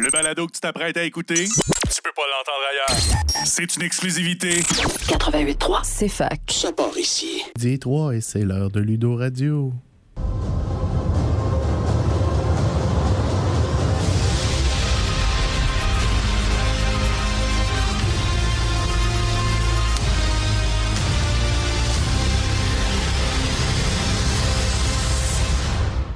Le 0.00 0.10
balado 0.10 0.46
que 0.46 0.52
tu 0.52 0.60
t'apprêtes 0.60 0.96
à 0.96 1.02
écouter, 1.04 1.44
tu 1.44 2.02
peux 2.02 2.12
pas 2.16 2.22
l'entendre 2.22 2.64
ailleurs. 2.70 3.44
C'est 3.44 3.76
une 3.76 3.82
exclusivité. 3.82 4.60
88.3, 4.60 5.80
c'est 5.82 6.08
fac. 6.08 6.40
Ça 6.48 6.72
part 6.72 6.96
ici. 6.96 7.42
3 7.80 8.14
et 8.16 8.20
c'est 8.20 8.44
l'heure 8.44 8.70
de 8.70 8.80
Ludo 8.80 9.16
Radio. 9.16 9.72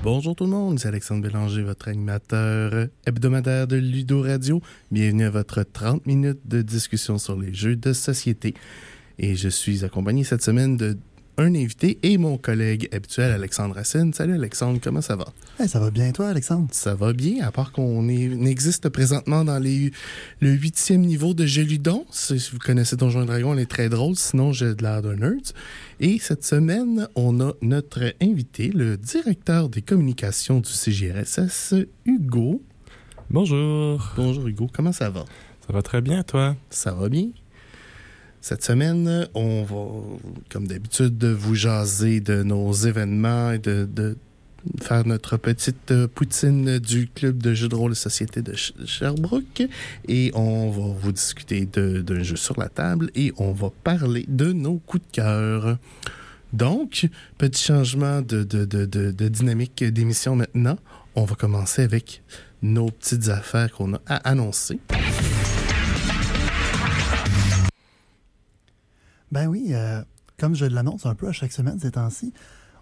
Bonjour 0.07 0.36
tout 0.36 0.45
le 0.45 0.50
monde, 0.50 0.79
c'est 0.79 0.86
Alexandre 0.86 1.20
Bélanger, 1.20 1.64
votre 1.64 1.88
animateur 1.88 2.86
hebdomadaire 3.06 3.66
de 3.66 3.75
Ludo 3.75 4.23
Radio. 4.23 4.62
Bienvenue 4.93 5.25
à 5.25 5.30
votre 5.30 5.65
30 5.65 6.06
minutes 6.06 6.38
de 6.45 6.62
discussion 6.62 7.19
sur 7.19 7.37
les 7.37 7.52
jeux 7.52 7.74
de 7.74 7.92
société. 7.92 8.55
Et 9.19 9.34
je 9.34 9.48
suis 9.48 9.84
accompagné 9.84 10.23
cette 10.23 10.45
semaine 10.45 10.77
de 10.77 10.96
un 11.38 11.54
invité 11.54 11.98
et 12.02 12.18
mon 12.18 12.38
collègue 12.38 12.88
habituel, 12.92 13.32
Alexandre 13.32 13.74
Racine. 13.74 14.12
Salut 14.14 14.34
Alexandre, 14.34 14.80
comment 14.82 15.02
ça 15.02 15.16
va? 15.16 15.26
Hey, 15.60 15.68
ça 15.68 15.78
va 15.78 15.90
bien 15.90 16.10
toi, 16.12 16.28
Alexandre? 16.28 16.68
Ça 16.72 16.95
va 16.95 17.12
bien, 17.12 17.45
à 17.46 17.52
part 17.52 17.72
qu'on 17.72 18.09
existe 18.09 18.88
présentement 18.88 19.45
dans 19.45 19.59
les, 19.59 19.90
le 20.40 20.50
huitième 20.50 21.02
niveau 21.02 21.34
de 21.34 21.45
Geludon. 21.45 22.06
Si 22.10 22.38
vous 22.52 22.59
connaissez 22.59 22.96
Donjon 22.96 23.22
et 23.22 23.26
Dragon, 23.26 23.52
elle 23.52 23.60
est 23.60 23.70
très 23.70 23.88
drôle, 23.88 24.16
sinon 24.16 24.52
j'ai 24.52 24.74
de 24.74 24.82
l'air 24.82 25.02
d'un 25.02 25.16
nerd. 25.16 25.52
Et 26.00 26.18
cette 26.18 26.45
semaine, 26.45 27.09
on 27.14 27.40
a 27.40 27.52
notre 27.60 28.14
invité, 28.23 28.68
le 28.68 28.96
directeur 28.96 29.68
des 29.68 29.82
communications 29.82 30.60
du 30.60 30.70
CGRSS, 30.70 31.74
Hugo. 32.06 32.62
Bonjour. 33.28 34.14
Bonjour 34.16 34.46
Hugo, 34.46 34.68
comment 34.73 34.92
ça 34.92 35.10
va? 35.10 35.24
Ça 35.66 35.73
va 35.73 35.82
très 35.82 36.00
bien, 36.00 36.23
toi? 36.23 36.56
Ça 36.70 36.92
va 36.92 37.09
bien? 37.09 37.28
Cette 38.49 38.63
semaine, 38.63 39.27
on 39.35 39.65
va, 39.65 40.19
comme 40.52 40.69
d'habitude, 40.69 41.25
vous 41.25 41.57
jaser 41.57 42.21
de 42.21 42.45
nos 42.45 42.73
événements 42.73 43.51
et 43.51 43.59
de, 43.59 44.16
faire 44.80 45.05
notre 45.05 45.37
petite 45.37 46.07
poutine 46.15 46.79
du 46.79 47.09
club 47.09 47.43
de 47.43 47.55
jeux 47.55 47.67
de 47.67 47.74
rôle 47.74 47.97
société 47.97 48.43
de 48.43 48.55
Sherbrooke. 48.55 49.65
Et 50.07 50.30
on 50.35 50.71
va 50.71 50.95
vous 50.97 51.11
discuter 51.11 51.67
d'un 51.67 52.23
jeu 52.23 52.37
sur 52.37 52.57
la 52.61 52.69
table 52.69 53.11
et 53.17 53.33
on 53.37 53.51
va 53.51 53.71
parler 53.83 54.24
de 54.29 54.52
nos 54.52 54.79
coups 54.79 55.02
de 55.09 55.11
cœur. 55.11 55.79
Donc, 56.52 57.09
petit 57.39 57.65
changement 57.65 58.23
de- 58.23 58.45
de 58.45 59.29
dynamique 59.29 59.83
d'émission 59.83 60.37
maintenant. 60.37 60.79
On 61.17 61.24
va 61.24 61.35
commencer 61.35 61.83
avec 61.83 62.23
nos 62.63 62.93
petites 62.93 63.29
affaires 63.29 63.73
qu'on 63.73 63.95
a 63.95 64.00
à 64.06 64.31
annoncer. 64.31 64.78
Ben 69.32 69.47
oui, 69.47 69.69
euh, 69.71 70.03
comme 70.38 70.55
je 70.55 70.65
l'annonce 70.66 71.06
un 71.06 71.15
peu 71.15 71.28
à 71.28 71.32
chaque 71.32 71.53
semaine 71.53 71.78
ces 71.81 71.91
temps-ci, 71.93 72.32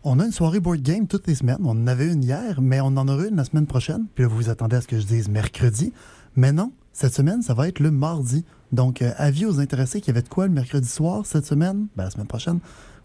on 0.02 0.20
a 0.20 0.26
une 0.26 0.32
soirée 0.32 0.60
board 0.60 0.82
game 0.82 1.06
toutes 1.06 1.26
les 1.26 1.34
semaines. 1.34 1.58
On 1.64 1.70
en 1.70 1.86
avait 1.86 2.06
une 2.12 2.22
hier, 2.22 2.60
mais 2.60 2.80
on 2.80 2.88
en 2.88 3.08
aura 3.08 3.26
une 3.26 3.36
la 3.36 3.44
semaine 3.44 3.66
prochaine. 3.66 4.04
Puis 4.14 4.22
là, 4.24 4.28
vous 4.28 4.36
vous 4.36 4.50
attendez 4.50 4.76
à 4.76 4.80
ce 4.82 4.86
que 4.86 4.98
je 5.00 5.06
dise 5.06 5.28
mercredi. 5.28 5.92
Mais 6.36 6.52
non, 6.52 6.72
cette 6.92 7.14
semaine, 7.14 7.40
ça 7.42 7.54
va 7.54 7.68
être 7.68 7.80
le 7.80 7.90
mardi. 7.90 8.44
Donc, 8.72 9.00
euh, 9.00 9.12
avis 9.16 9.46
aux 9.46 9.60
intéressés 9.60 10.00
qui 10.02 10.10
avaient 10.10 10.20
de 10.22 10.28
quoi 10.28 10.46
le 10.46 10.52
mercredi 10.52 10.88
soir 10.88 11.24
cette 11.24 11.46
semaine, 11.46 11.86
ben 11.96 12.04
la 12.04 12.10
semaine 12.10 12.26
prochaine. 12.26 12.58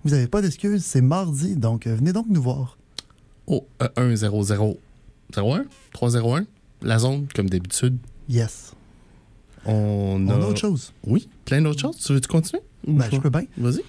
Vous 0.04 0.12
n'avez 0.12 0.28
pas 0.28 0.42
d'excuses, 0.42 0.84
c'est 0.84 1.02
mardi. 1.02 1.56
Donc, 1.56 1.88
euh, 1.88 1.96
venez 1.96 2.12
donc 2.12 2.26
nous 2.30 2.42
voir. 2.42 2.78
au 3.48 3.66
1 3.96 4.16
0 4.16 4.44
0 4.44 4.78
01 5.38 5.66
301 5.94 6.46
la 6.82 7.00
zone 7.00 7.28
comme 7.36 7.50
d'habitude 7.50 7.98
Yes. 8.28 8.74
on 9.66 10.28
a 10.30 10.34
On 10.36 10.42
a 10.42 10.46
autre 10.48 10.60
chose. 10.60 10.94
oui 11.06 11.30
plein 11.50 11.62
d'autres 11.62 11.82
choses 11.82 11.98
tu 11.98 12.14
veux 12.14 12.22
tu 12.22 12.28
continuer 12.28 12.62
Ben, 12.88 13.06
je 13.12 13.18
peux 13.18 13.30
bien. 13.30 13.44
vas-y 13.58 13.82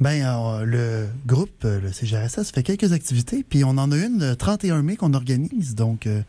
Ben, 0.00 0.22
euh, 0.24 0.64
le 0.64 1.06
groupe, 1.26 1.50
euh, 1.64 1.80
le 1.80 1.92
CGRSS, 1.92 2.52
fait 2.52 2.62
quelques 2.62 2.92
activités, 2.92 3.44
puis 3.48 3.64
on 3.64 3.70
en 3.70 3.90
a 3.92 3.96
une 3.96 4.18
le 4.20 4.36
31 4.36 4.82
mai 4.82 4.96
qu'on 4.96 5.12
organise, 5.12 5.74
donc 5.74 6.06
euh, 6.06 6.22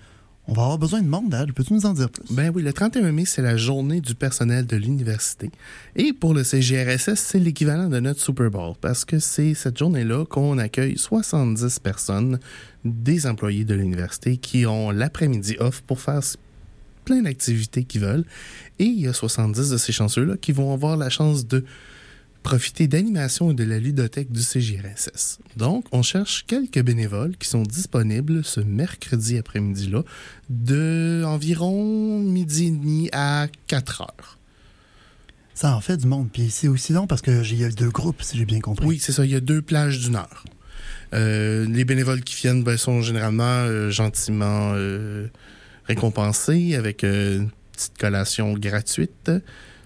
on 0.47 0.53
va 0.53 0.63
avoir 0.63 0.77
besoin 0.79 1.01
de 1.01 1.07
monde, 1.07 1.33
Al. 1.33 1.53
Peux-tu 1.53 1.73
nous 1.73 1.85
en 1.85 1.93
dire 1.93 2.09
plus? 2.09 2.23
ben 2.35 2.51
oui 2.53 2.63
le 2.63 2.73
31 2.73 3.11
mai 3.13 3.25
c'est 3.25 3.43
la 3.43 3.55
journée 3.55 4.01
du 4.01 4.15
personnel 4.15 4.65
de 4.65 4.75
l'université 4.75 5.51
et 5.95 6.11
pour 6.13 6.33
le 6.33 6.43
CGRSS 6.43 7.13
c'est 7.15 7.39
l'équivalent 7.39 7.87
de 7.87 7.99
notre 7.99 8.19
Super 8.19 8.49
Bowl 8.49 8.73
parce 8.81 9.05
que 9.05 9.19
c'est 9.19 9.53
cette 9.53 9.77
journée 9.77 10.03
là 10.03 10.25
qu'on 10.25 10.57
accueille 10.57 10.97
70 10.97 11.79
personnes 11.79 12.39
des 12.83 13.27
employés 13.27 13.63
de 13.65 13.75
l'université 13.75 14.37
qui 14.37 14.65
ont 14.65 14.89
l'après-midi 14.91 15.55
off 15.59 15.81
pour 15.81 16.01
faire 16.01 16.21
plein 17.05 17.21
d'activités 17.21 17.83
qu'ils 17.83 18.01
veulent. 18.01 18.25
Et 18.79 18.85
il 18.85 18.99
y 18.99 19.07
a 19.07 19.13
70 19.13 19.69
de 19.69 19.77
ces 19.77 19.91
chanceux-là 19.91 20.37
qui 20.37 20.51
vont 20.51 20.73
avoir 20.73 20.97
la 20.97 21.09
chance 21.09 21.47
de 21.47 21.63
profiter 22.43 22.87
d'animation 22.87 23.51
et 23.51 23.53
de 23.53 23.63
la 23.63 23.77
ludothèque 23.77 24.31
du 24.31 24.41
CGRSS. 24.41 25.39
Donc, 25.57 25.85
on 25.91 26.01
cherche 26.01 26.45
quelques 26.47 26.81
bénévoles 26.81 27.37
qui 27.37 27.47
sont 27.47 27.63
disponibles 27.63 28.43
ce 28.43 28.59
mercredi 28.59 29.37
après-midi-là 29.37 30.03
de 30.49 31.23
environ 31.25 32.19
midi 32.19 32.67
et 32.67 32.71
demi 32.71 33.09
à 33.13 33.47
4 33.67 34.01
heures. 34.01 34.37
Ça 35.53 35.75
en 35.75 35.81
fait 35.81 35.97
du 35.97 36.07
monde, 36.07 36.29
puis 36.31 36.49
c'est 36.49 36.67
aussi 36.67 36.93
long 36.93 37.05
parce 37.05 37.21
qu'il 37.21 37.59
y 37.59 37.63
a 37.63 37.69
deux 37.69 37.89
groupes, 37.89 38.23
si 38.23 38.37
j'ai 38.37 38.45
bien 38.45 38.61
compris. 38.61 38.87
Oui, 38.87 38.99
c'est 38.99 39.11
ça. 39.11 39.25
Il 39.25 39.31
y 39.31 39.35
a 39.35 39.39
deux 39.39 39.61
plages 39.61 39.99
d'une 39.99 40.15
heure. 40.15 40.45
Euh, 41.13 41.65
les 41.67 41.85
bénévoles 41.85 42.21
qui 42.21 42.35
viennent 42.35 42.63
ben, 42.63 42.77
sont 42.77 43.01
généralement 43.01 43.43
euh, 43.43 43.89
gentiment 43.91 44.71
euh, 44.75 45.27
récompensés 45.85 46.75
avec 46.75 47.03
euh, 47.03 47.39
une 47.39 47.49
petite 47.73 47.97
collation 47.97 48.53
gratuite. 48.53 49.31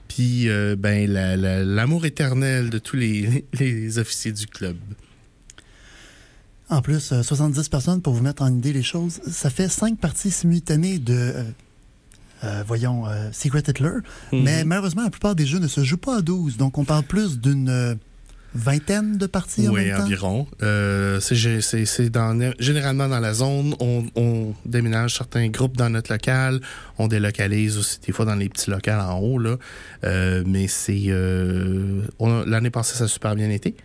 Puis, 0.07 0.49
euh, 0.49 0.75
ben, 0.77 1.09
la- 1.11 1.35
la- 1.35 1.63
l'amour 1.63 2.05
éternel 2.05 2.69
de 2.69 2.77
tous 2.77 2.95
les, 2.95 3.45
les 3.59 3.97
officiers 3.99 4.31
du 4.31 4.45
club. 4.47 4.77
En 6.69 6.81
plus, 6.81 7.11
euh, 7.11 7.21
70 7.21 7.69
personnes, 7.69 8.01
pour 8.01 8.13
vous 8.13 8.23
mettre 8.23 8.41
en 8.41 8.51
idée 8.55 8.73
les 8.73 8.83
choses, 8.83 9.19
ça 9.29 9.49
fait 9.49 9.69
cinq 9.69 9.99
parties 9.99 10.31
simultanées 10.31 10.97
de, 10.97 11.13
euh, 11.13 11.43
euh, 12.43 12.63
voyons, 12.67 13.07
euh, 13.07 13.29
Secret 13.31 13.63
Hitler. 13.67 13.91
Mais 14.31 14.63
malheureusement, 14.65 15.03
la 15.03 15.09
plupart 15.11 15.35
des 15.35 15.45
jeux 15.45 15.59
ne 15.59 15.67
se 15.67 15.83
jouent 15.83 15.97
pas 15.97 16.17
à 16.17 16.21
12, 16.21 16.57
donc 16.57 16.77
on 16.77 16.83
parle 16.85 17.03
plus 17.03 17.39
d'une 17.39 17.69
euh, 17.69 17.95
vingtaine 18.55 19.17
de 19.17 19.27
parties 19.27 19.67
en 19.67 19.73
Oui, 19.73 19.85
même 19.85 20.01
environ. 20.01 20.47
Euh, 20.63 21.19
c'est 21.19 22.09
dans, 22.09 22.53
généralement 22.59 23.07
dans 23.07 23.19
la 23.19 23.33
zone. 23.33 23.75
On, 23.79 24.05
on 24.15 24.53
déménage 24.65 25.15
certains 25.15 25.49
groupes 25.49 25.77
dans 25.77 25.89
notre 25.89 26.11
local. 26.11 26.61
On 26.97 27.07
délocalise 27.07 27.77
aussi 27.77 27.99
des 28.05 28.13
fois 28.13 28.25
dans 28.25 28.35
les 28.35 28.49
petits 28.49 28.69
locaux 28.71 28.91
en 28.91 29.19
haut. 29.19 29.37
Là. 29.37 29.57
Euh, 30.03 30.43
mais 30.47 30.67
c'est... 30.67 31.03
euh, 31.07 32.01
L'année 32.47 32.69
passée, 32.71 32.95
ça 32.97 33.03
a 33.03 33.07
super 33.07 33.35
bien 33.35 33.49
été. 33.49 33.75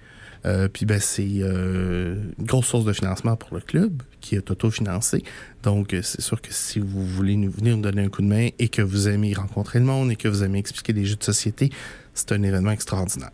Euh, 0.47 0.69
puis 0.72 0.87
ben, 0.87 0.98
c'est 1.00 1.28
euh, 1.41 2.14
une 2.38 2.47
grosse 2.47 2.69
source 2.69 2.87
de 2.87 2.94
financement 2.94 3.37
pour 3.37 3.54
le 3.54 3.60
club 3.60 4.02
qui 4.22 4.37
est 4.37 4.50
auto-financé. 4.50 5.22
Donc, 5.62 5.92
euh, 5.92 6.00
c'est 6.02 6.22
sûr 6.22 6.41
que 6.41 6.48
si 6.50 6.78
vous 6.78 7.04
voulez 7.04 7.37
nous 7.37 7.50
venir 7.50 7.76
nous 7.76 7.82
donner 7.82 8.02
un 8.04 8.08
coup 8.08 8.22
de 8.22 8.26
main 8.26 8.48
et 8.58 8.69
que 8.69 8.81
vous 8.81 9.08
aimez 9.08 9.34
rencontrer 9.34 9.81
le 9.81 9.84
monde 9.84 10.10
et 10.10 10.16
que 10.16 10.28
vous 10.28 10.42
aimez 10.42 10.58
expliquer 10.58 10.94
des 10.94 11.04
jeux 11.04 11.16
de 11.16 11.25
société, 11.25 11.70
c'est 12.14 12.32
un 12.32 12.42
événement 12.42 12.70
extraordinaire. 12.70 13.32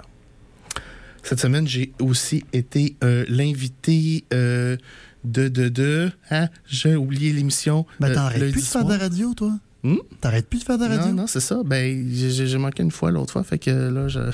Cette 1.28 1.41
semaine, 1.41 1.66
j'ai 1.66 1.92
aussi 2.00 2.44
été 2.53 2.94
euh, 3.03 3.25
l'invité 3.28 4.25
euh, 4.32 4.76
de, 5.25 5.48
de, 5.48 5.69
de... 5.69 6.10
Hein? 6.31 6.48
J'ai 6.69 6.94
oublié 6.94 7.32
l'émission. 7.32 7.84
Ben, 7.98 8.10
euh, 8.10 8.14
t'arrêtes 8.14 8.41
lundi 8.41 8.53
plus 8.53 8.62
de 8.62 8.66
faire 8.66 8.84
de 8.84 8.92
la 8.92 8.98
radio, 8.98 9.34
toi? 9.34 9.59
Hmm? 9.82 9.97
T'arrêtes 10.20 10.48
plus 10.48 10.60
de 10.60 10.65
faire 10.65 10.78
de 10.78 10.84
la 10.84 10.91
radio? 10.97 11.06
Non, 11.09 11.22
non, 11.22 11.26
c'est 11.26 11.41
ça. 11.41 11.62
Ben, 11.65 12.09
j'ai- 12.12 12.59
manqué 12.59 12.82
une 12.84 12.92
fois 12.92 13.10
l'autre 13.10 13.32
fois, 13.32 13.42
fait 13.42 13.59
que 13.59 13.70
là, 13.70 14.09
je. 14.09 14.20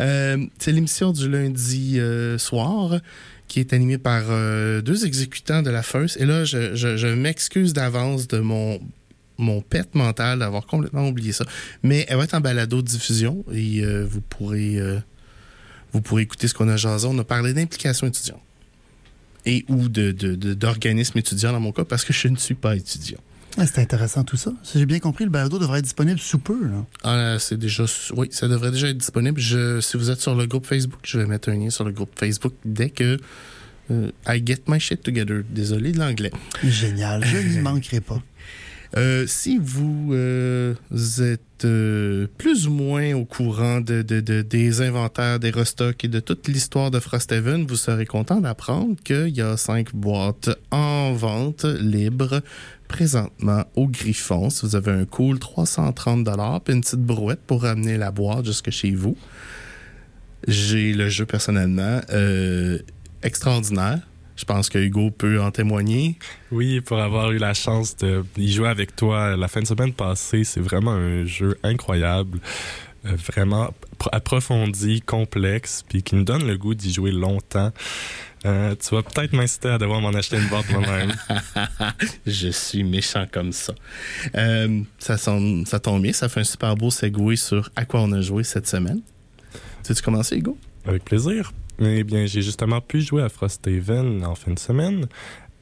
Euh, 0.00 0.44
c'est 0.58 0.72
l'émission 0.72 1.12
du 1.12 1.28
lundi 1.30 2.00
soir 2.38 2.98
qui 3.46 3.60
est 3.60 3.72
animée 3.72 3.98
par 3.98 4.24
deux 4.82 5.06
exécutants 5.06 5.62
de 5.62 5.70
la 5.70 5.82
FEUS. 5.84 6.16
Et 6.18 6.24
là, 6.26 6.44
je, 6.44 6.74
je- 6.74 6.96
je 6.96 7.06
m'excuse 7.06 7.72
d'avance 7.72 8.26
de 8.26 8.40
mon 8.40 8.80
mon 9.38 9.60
pet 9.60 9.94
mental 9.94 10.38
d'avoir 10.40 10.66
complètement 10.66 11.06
oublié 11.08 11.32
ça. 11.32 11.44
Mais 11.82 12.04
elle 12.08 12.16
va 12.16 12.24
être 12.24 12.34
en 12.34 12.40
balado 12.40 12.82
diffusion 12.82 13.44
et 13.52 13.84
euh, 13.84 14.04
vous 14.08 14.20
pourrez 14.20 14.76
euh, 14.78 14.98
vous 15.94 16.02
pourrez 16.02 16.22
écouter 16.22 16.46
ce 16.48 16.52
qu'on 16.54 16.68
a 16.68 16.76
jasé. 16.76 17.06
On 17.10 17.18
a 17.18 17.24
parlé 17.24 17.54
d'implication 17.54 18.06
étudiante 18.06 18.42
et 19.46 19.64
ou 19.68 19.88
de, 19.88 20.10
de- 20.12 20.34
de- 20.34 20.52
d'organisme 20.54 21.16
étudiant 21.18 21.52
dans 21.52 21.60
mon 21.60 21.72
cas 21.72 21.84
parce 21.84 22.04
que 22.04 22.12
je 22.12 22.28
ne 22.28 22.36
suis 22.36 22.54
pas 22.54 22.76
étudiant. 22.76 23.18
Ah, 23.56 23.66
c'est 23.66 23.80
intéressant 23.80 24.24
tout 24.24 24.36
ça. 24.36 24.52
Si 24.64 24.78
j'ai 24.80 24.86
bien 24.86 24.98
compris, 24.98 25.22
le 25.24 25.30
balado 25.30 25.58
devrait 25.60 25.78
être 25.78 25.84
disponible 25.84 26.18
sous 26.18 26.38
peu. 26.40 26.58
Là. 26.66 26.84
Ah, 27.04 27.36
c'est 27.38 27.56
déjà. 27.56 27.84
Oui, 28.16 28.26
ça 28.32 28.48
devrait 28.48 28.72
déjà 28.72 28.88
être 28.88 28.98
disponible. 28.98 29.40
Je, 29.40 29.80
si 29.80 29.96
vous 29.96 30.10
êtes 30.10 30.20
sur 30.20 30.34
le 30.34 30.46
groupe 30.46 30.66
Facebook, 30.66 30.98
je 31.04 31.18
vais 31.20 31.26
mettre 31.26 31.48
un 31.50 31.54
lien 31.56 31.70
sur 31.70 31.84
le 31.84 31.92
groupe 31.92 32.10
Facebook 32.18 32.54
dès 32.64 32.90
que 32.90 33.16
euh, 33.92 34.10
I 34.26 34.42
get 34.44 34.62
my 34.66 34.80
shit 34.80 35.02
together. 35.02 35.42
Désolé 35.48 35.92
de 35.92 35.98
l'anglais. 36.00 36.32
Génial, 36.64 37.24
je 37.24 37.36
n'y 37.36 37.58
manquerai 37.60 38.00
pas. 38.00 38.20
Euh, 38.96 39.26
si 39.26 39.58
vous 39.60 40.10
euh, 40.12 40.74
êtes 41.20 41.64
euh, 41.64 42.26
plus 42.38 42.68
ou 42.68 42.70
moins 42.70 43.14
au 43.14 43.24
courant 43.24 43.80
de, 43.80 44.02
de- 44.02 44.20
de- 44.20 44.42
des 44.42 44.82
inventaires, 44.82 45.40
des 45.40 45.50
restocks 45.50 46.04
et 46.04 46.08
de 46.08 46.20
toute 46.20 46.46
l'histoire 46.48 46.90
de 46.90 47.00
Frosthaven, 47.00 47.66
vous 47.66 47.76
serez 47.76 48.06
content 48.06 48.40
d'apprendre 48.40 48.94
qu'il 49.02 49.30
y 49.30 49.40
a 49.40 49.56
cinq 49.56 49.94
boîtes 49.94 50.50
en 50.70 51.12
vente 51.12 51.64
libre 51.64 52.40
présentement 52.86 53.64
au 53.74 53.88
Griffon. 53.88 54.50
Si 54.50 54.64
vous 54.64 54.76
avez 54.76 54.92
un 54.92 55.04
cool 55.06 55.38
330 55.40 56.28
puis 56.64 56.74
une 56.74 56.80
petite 56.82 57.00
brouette 57.00 57.40
pour 57.46 57.62
ramener 57.62 57.96
la 57.96 58.10
boîte 58.12 58.44
jusque 58.46 58.70
chez 58.70 58.92
vous. 58.92 59.16
J'ai 60.46 60.92
le 60.92 61.08
jeu 61.08 61.24
personnellement 61.26 62.00
extraordinaire. 63.22 64.00
Je 64.36 64.44
pense 64.44 64.68
que 64.68 64.78
Hugo 64.78 65.10
peut 65.12 65.40
en 65.40 65.50
témoigner. 65.52 66.18
Oui, 66.50 66.80
pour 66.80 66.98
avoir 67.00 67.30
eu 67.32 67.38
la 67.38 67.54
chance 67.54 67.96
de 67.98 68.24
y 68.36 68.50
jouer 68.52 68.68
avec 68.68 68.96
toi 68.96 69.36
la 69.36 69.46
fin 69.48 69.60
de 69.60 69.66
semaine 69.66 69.92
passée, 69.92 70.42
c'est 70.44 70.60
vraiment 70.60 70.90
un 70.92 71.24
jeu 71.24 71.56
incroyable, 71.62 72.40
euh, 73.06 73.12
vraiment 73.32 73.72
pro- 73.98 74.10
approfondi, 74.12 75.00
complexe, 75.02 75.84
puis 75.88 76.02
qui 76.02 76.16
me 76.16 76.24
donne 76.24 76.46
le 76.46 76.56
goût 76.58 76.74
d'y 76.74 76.92
jouer 76.92 77.12
longtemps. 77.12 77.72
Euh, 78.44 78.74
tu 78.74 78.94
vas 78.94 79.02
peut-être 79.02 79.32
m'inciter 79.32 79.68
à 79.68 79.78
devoir 79.78 80.00
m'en 80.00 80.10
acheter 80.10 80.36
une 80.36 80.48
boîte 80.48 80.68
moi-même. 80.70 81.14
Je 82.26 82.48
suis 82.48 82.82
méchant 82.84 83.26
comme 83.30 83.52
ça. 83.52 83.72
Euh, 84.34 84.82
ça, 84.98 85.16
sonne- 85.16 85.64
ça 85.64 85.78
tombe 85.80 86.02
bien, 86.02 86.12
ça 86.12 86.28
fait 86.28 86.40
un 86.40 86.44
super 86.44 86.74
beau 86.74 86.90
segway 86.90 87.36
sur 87.36 87.70
à 87.76 87.84
quoi 87.84 88.00
on 88.00 88.12
a 88.12 88.20
joué 88.20 88.42
cette 88.44 88.66
semaine. 88.66 89.00
Tu 89.84 89.92
veux 89.92 90.02
commencer, 90.02 90.36
Hugo? 90.36 90.58
Avec 90.86 91.04
plaisir. 91.04 91.52
Eh 91.80 92.04
bien, 92.04 92.24
j'ai 92.26 92.40
justement 92.40 92.80
pu 92.80 93.00
jouer 93.00 93.22
à 93.22 93.28
Frosthaven 93.28 94.24
en 94.24 94.36
fin 94.36 94.52
de 94.52 94.58
semaine, 94.60 95.06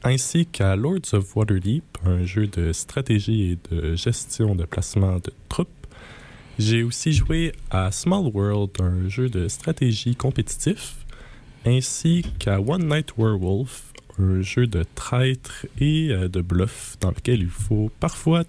ainsi 0.02 0.44
qu'à 0.44 0.76
Lords 0.76 1.14
of 1.14 1.34
Waterdeep, 1.34 1.84
un 2.04 2.24
jeu 2.24 2.46
de 2.46 2.72
stratégie 2.72 3.52
et 3.52 3.74
de 3.74 3.94
gestion 3.94 4.54
de 4.54 4.64
placement 4.64 5.16
de 5.16 5.32
troupes. 5.48 5.68
J'ai 6.58 6.82
aussi 6.82 7.12
joué 7.12 7.52
à 7.70 7.90
Small 7.90 8.26
World, 8.26 8.72
un 8.80 9.08
jeu 9.08 9.30
de 9.30 9.48
stratégie 9.48 10.14
compétitif, 10.14 10.96
ainsi 11.64 12.26
qu'à 12.38 12.60
One 12.60 12.88
Night 12.88 13.14
Werewolf, 13.16 13.94
un 14.18 14.42
jeu 14.42 14.66
de 14.66 14.84
traître 14.94 15.66
et 15.80 16.10
euh, 16.10 16.28
de 16.28 16.42
bluff 16.42 16.96
dans 17.00 17.10
lequel 17.10 17.40
il 17.40 17.48
faut 17.48 17.90
parfois 18.00 18.44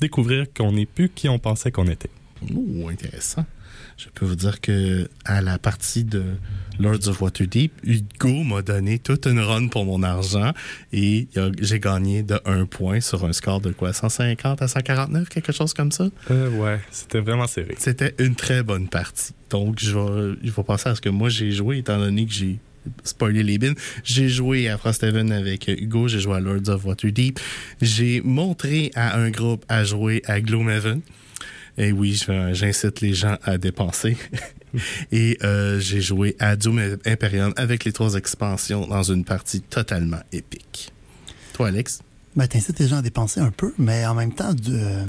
découvrir 0.00 0.52
qu'on 0.52 0.72
n'est 0.72 0.84
plus 0.84 1.08
qui 1.08 1.30
on 1.30 1.38
pensait 1.38 1.72
qu'on 1.72 1.86
était. 1.86 2.10
Ouh, 2.50 2.88
intéressant. 2.88 3.44
Je 3.96 4.08
peux 4.14 4.26
vous 4.26 4.36
dire 4.36 4.60
que 4.60 5.08
à 5.24 5.40
la 5.40 5.58
partie 5.58 6.04
de 6.04 6.22
Lords 6.78 7.08
of 7.08 7.22
Waterdeep, 7.22 7.72
Hugo 7.82 8.44
m'a 8.44 8.60
donné 8.60 8.98
toute 8.98 9.26
une 9.26 9.40
run 9.40 9.68
pour 9.68 9.86
mon 9.86 10.02
argent 10.02 10.52
et 10.92 11.28
j'ai 11.60 11.80
gagné 11.80 12.22
de 12.22 12.38
1 12.44 12.66
point 12.66 13.00
sur 13.00 13.24
un 13.24 13.32
score 13.32 13.60
de 13.60 13.70
quoi 13.70 13.94
150 13.94 14.60
à 14.60 14.68
149, 14.68 15.30
quelque 15.30 15.52
chose 15.52 15.72
comme 15.72 15.92
ça? 15.92 16.08
Euh, 16.30 16.50
ouais, 16.50 16.78
c'était 16.90 17.20
vraiment 17.20 17.46
serré. 17.46 17.74
C'était 17.78 18.14
une 18.18 18.34
très 18.34 18.62
bonne 18.62 18.88
partie. 18.88 19.32
Donc, 19.48 19.78
je 19.80 19.96
vais, 19.98 20.36
je 20.42 20.50
vais 20.50 20.62
passer 20.62 20.90
à 20.90 20.94
ce 20.94 21.00
que 21.00 21.08
moi 21.08 21.30
j'ai 21.30 21.52
joué, 21.52 21.78
étant 21.78 21.98
donné 21.98 22.26
que 22.26 22.32
j'ai 22.32 22.58
spoilé 23.02 23.42
les 23.42 23.58
bins. 23.58 23.74
J'ai 24.04 24.28
joué 24.28 24.68
à 24.68 24.76
Frosthaven 24.76 25.32
avec 25.32 25.68
Hugo, 25.68 26.08
j'ai 26.08 26.20
joué 26.20 26.36
à 26.36 26.40
Lords 26.40 26.68
of 26.68 26.84
Waterdeep. 26.84 27.40
J'ai 27.80 28.20
montré 28.20 28.90
à 28.94 29.16
un 29.18 29.30
groupe 29.30 29.64
à 29.68 29.84
jouer 29.84 30.22
à 30.26 30.40
Gloomhaven. 30.40 31.00
Et 31.78 31.92
oui, 31.92 32.14
je- 32.14 32.52
j'incite 32.54 33.00
les 33.00 33.14
gens 33.14 33.36
à 33.42 33.58
dépenser. 33.58 34.16
Et 35.12 35.38
euh, 35.42 35.78
j'ai 35.80 36.00
joué 36.00 36.36
à 36.38 36.56
Doom 36.56 36.98
Imperium 37.06 37.52
avec 37.56 37.84
les 37.84 37.92
trois 37.92 38.14
expansions 38.14 38.86
dans 38.86 39.02
une 39.02 39.24
partie 39.24 39.60
totalement 39.62 40.20
épique. 40.32 40.92
Toi, 41.54 41.68
Alex? 41.68 42.00
Ben, 42.34 42.46
t'incites 42.46 42.78
les 42.78 42.88
gens 42.88 42.96
à 42.98 43.02
dépenser 43.02 43.40
un 43.40 43.50
peu, 43.50 43.72
mais 43.78 44.04
en 44.04 44.14
même 44.14 44.34
temps, 44.34 44.52
de, 44.52 44.72
euh, 44.74 45.04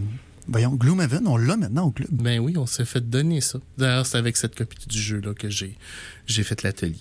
voyons, 0.47 0.73
Gloomhaven, 0.75 1.27
on 1.27 1.35
l'a 1.35 1.57
maintenant 1.57 1.87
au 1.87 1.91
club. 1.91 2.07
Ben 2.11 2.39
oui, 2.39 2.55
on 2.57 2.65
s'est 2.65 2.85
fait 2.85 3.01
donner 3.09 3.41
ça. 3.41 3.59
D'ailleurs, 3.77 4.05
c'est 4.05 4.17
avec 4.17 4.37
cette 4.37 4.55
copie 4.55 4.87
du 4.87 4.97
jeu-là 5.01 5.33
que 5.33 5.49
j'ai 5.49 5.75
j'ai 6.25 6.43
fait 6.43 6.63
l'atelier. 6.63 6.99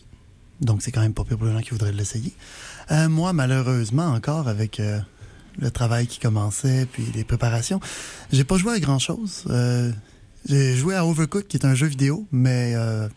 Donc, 0.61 0.83
c'est 0.83 0.91
quand 0.91 1.03
même 1.03 1.15
pas 1.15 1.23
pire 1.23 1.37
pour 1.39 1.47
les 1.47 1.53
gens 1.53 1.61
qui 1.61 1.71
voudraient 1.71 1.93
l'essayer. 1.93 2.33
Euh, 2.91 3.09
moi, 3.09 3.33
malheureusement, 3.33 4.07
encore 4.07 4.49
avec 4.49 4.81
euh, 4.81 4.99
le 5.59 5.71
travail 5.71 6.07
qui 6.07 6.19
commençait, 6.19 6.87
puis 6.91 7.05
les 7.15 7.25
préparations, 7.25 7.81
j'ai 8.33 8.45
pas 8.45 8.57
joué 8.57 8.75
à 8.75 8.81
grand-chose. 8.81 9.45
Euh, 9.49 9.91
j'ai 10.49 10.77
joué 10.77 10.95
à 10.95 11.07
Overcooked, 11.07 11.49
qui 11.49 11.57
est 11.57 11.67
un 11.67 11.75
jeu 11.75 11.87
vidéo, 11.87 12.27
mais 12.31 12.75
euh, 12.75 13.09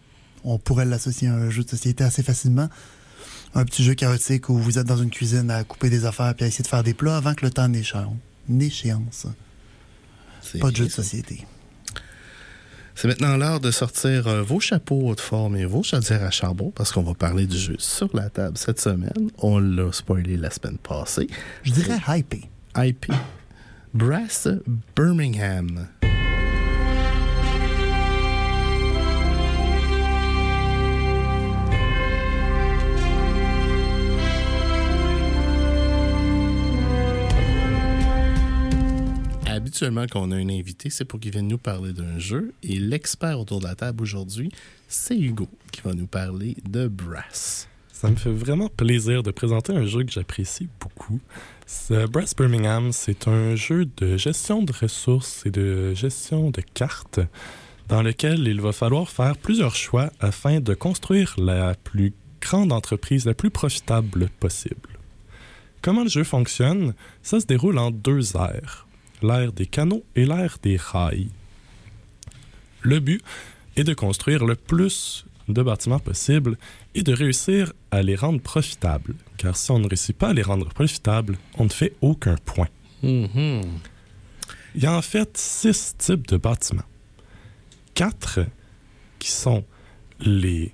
on 0.44 0.58
pourrait 0.58 0.86
l'associer 0.86 1.28
à 1.28 1.36
un 1.36 1.50
jeu 1.50 1.64
de 1.64 1.70
société 1.70 2.04
assez 2.04 2.24
facilement. 2.24 2.70
Un 3.56 3.66
petit 3.66 3.84
jeu 3.84 3.94
chaotique 3.94 4.50
où 4.50 4.58
vous 4.58 4.78
êtes 4.78 4.88
dans 4.88 4.98
une 4.98 5.10
cuisine 5.10 5.50
à 5.50 5.64
couper 5.64 5.90
des 5.90 6.06
affaires 6.06 6.36
puis 6.36 6.46
à 6.46 6.48
essayer 6.48 6.64
de 6.64 6.68
faire 6.68 6.84
des 6.84 6.94
plats 6.94 7.18
avant 7.18 7.34
que 7.34 7.46
le 7.46 7.52
temps 7.52 7.68
n'échéance. 8.48 9.28
Pas 10.60 10.72
de 10.72 10.76
jeu 10.76 10.86
de 10.86 10.92
société. 10.92 11.46
C'est 13.02 13.08
maintenant 13.08 13.38
l'heure 13.38 13.62
de 13.62 13.72
sortir 13.72 14.28
euh, 14.28 14.42
vos 14.42 14.60
chapeaux 14.60 15.08
haute 15.08 15.22
forme 15.22 15.56
et 15.56 15.64
vos 15.64 15.84
chaudières 15.84 16.22
à 16.22 16.32
charbon 16.32 16.70
parce 16.76 16.92
qu'on 16.92 17.02
va 17.02 17.14
parler 17.14 17.48
du 17.48 17.58
jeu 17.58 17.78
sur 17.80 18.10
la 18.14 18.30
table 18.30 18.58
cette 18.58 18.82
semaine. 18.82 19.32
On 19.38 19.58
l'a 19.58 19.94
spoilé 19.94 20.36
la 20.36 20.50
semaine 20.50 20.78
passée. 20.78 21.28
Je 21.64 21.72
dirais 21.72 21.98
hypé. 22.10 22.50
IP. 22.76 23.10
Brass 23.94 24.50
Birmingham. 24.98 25.88
Habituellement, 39.80 40.08
quand 40.12 40.30
a 40.34 40.36
un 40.36 40.50
invité, 40.50 40.90
c'est 40.90 41.06
pour 41.06 41.22
qu'il 41.22 41.32
vienne 41.32 41.48
nous 41.48 41.58
parler 41.58 41.94
d'un 41.94 42.20
jeu. 42.20 42.52
Et 42.64 42.80
l'expert 42.80 43.40
autour 43.40 43.62
de 43.62 43.64
la 43.64 43.76
table 43.76 44.04
aujourd'hui, 44.04 44.52
c'est 44.90 45.18
Hugo 45.18 45.48
qui 45.72 45.80
va 45.80 45.94
nous 45.94 46.06
parler 46.06 46.58
de 46.70 46.90
Brass. 46.90 47.70
Ça 47.94 48.10
me 48.10 48.18
fait 48.18 48.30
vraiment 48.30 48.68
plaisir 48.68 49.24
de 49.24 49.32
présenter 49.32 49.72
un 49.72 49.86
jeu 49.86 50.04
que 50.04 50.12
j'apprécie 50.12 50.68
beaucoup. 50.82 51.22
Brass 52.12 52.36
Birmingham, 52.36 52.92
c'est 52.92 53.30
un 53.30 53.56
jeu 53.56 53.88
de 53.96 54.18
gestion 54.18 54.64
de 54.64 54.74
ressources 54.74 55.46
et 55.46 55.50
de 55.50 55.94
gestion 55.94 56.52
de 56.52 56.60
cartes 56.60 57.22
dans 57.88 58.02
lequel 58.02 58.50
il 58.50 58.60
va 58.60 58.74
falloir 58.74 59.10
faire 59.10 59.38
plusieurs 59.38 59.76
choix 59.76 60.12
afin 60.20 60.60
de 60.60 60.74
construire 60.74 61.36
la 61.38 61.74
plus 61.74 62.12
grande 62.42 62.74
entreprise, 62.74 63.26
la 63.26 63.34
plus 63.34 63.50
profitable 63.50 64.28
possible. 64.42 64.90
Comment 65.82 66.04
le 66.04 66.10
jeu 66.10 66.26
fonctionne? 66.26 66.96
Ça 67.24 67.40
se 67.40 67.46
déroule 67.46 67.78
en 67.78 67.92
deux 67.92 68.36
ères, 68.36 68.88
l'ère 69.22 69.52
des 69.54 69.66
canaux 69.66 70.04
et 70.16 70.26
l'ère 70.26 70.58
des 70.62 70.78
rails. 70.78 71.30
Le 72.82 73.00
but 73.00 73.24
est 73.76 73.84
de 73.84 73.94
construire 73.94 74.46
le 74.46 74.56
plus 74.56 75.26
de 75.48 75.62
bâtiments 75.64 76.00
possible 76.00 76.58
et 76.96 77.02
de 77.02 77.14
réussir 77.14 77.74
à 77.92 78.02
les 78.02 78.16
rendre 78.16 78.42
profitables. 78.42 79.16
Car 79.38 79.58
si 79.58 79.72
on 79.72 79.80
ne 79.80 79.88
réussit 79.88 80.16
pas 80.16 80.30
à 80.30 80.34
les 80.34 80.42
rendre 80.42 80.70
profitables, 80.70 81.38
on 81.58 81.66
ne 81.66 81.70
fait 81.70 81.94
aucun 82.02 82.36
point. 82.46 82.68
Mhm. 83.04 83.64
Il 84.76 84.84
y 84.84 84.86
a 84.86 84.94
en 84.94 85.02
fait 85.02 85.38
six 85.38 85.96
types 85.98 86.28
de 86.28 86.38
bâtiments. 86.38 86.84
Quatre 87.96 88.46
qui 89.18 89.30
sont 89.32 89.66
les 90.20 90.74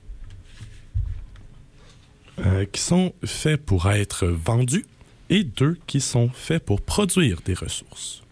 euh, 2.39 2.65
qui 2.65 2.81
sont 2.81 3.13
faits 3.23 3.65
pour 3.65 3.89
être 3.89 4.27
vendus 4.27 4.85
et 5.29 5.43
deux 5.43 5.77
qui 5.87 6.01
sont 6.01 6.29
faits 6.29 6.63
pour 6.63 6.81
produire 6.81 7.41
des 7.45 7.53
ressources. 7.53 8.24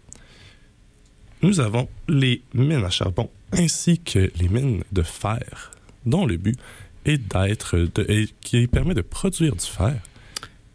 Nous 1.44 1.60
avons 1.60 1.90
les 2.08 2.40
mines 2.54 2.86
à 2.86 2.88
charbon 2.88 3.28
ainsi 3.52 3.98
que 3.98 4.30
les 4.40 4.48
mines 4.48 4.82
de 4.92 5.02
fer, 5.02 5.72
dont 6.06 6.24
le 6.24 6.38
but 6.38 6.58
est 7.04 7.18
d'être 7.18 7.86
qui 8.40 8.66
permet 8.66 8.94
de 8.94 9.02
produire 9.02 9.54
du 9.54 9.66
fer. 9.66 10.00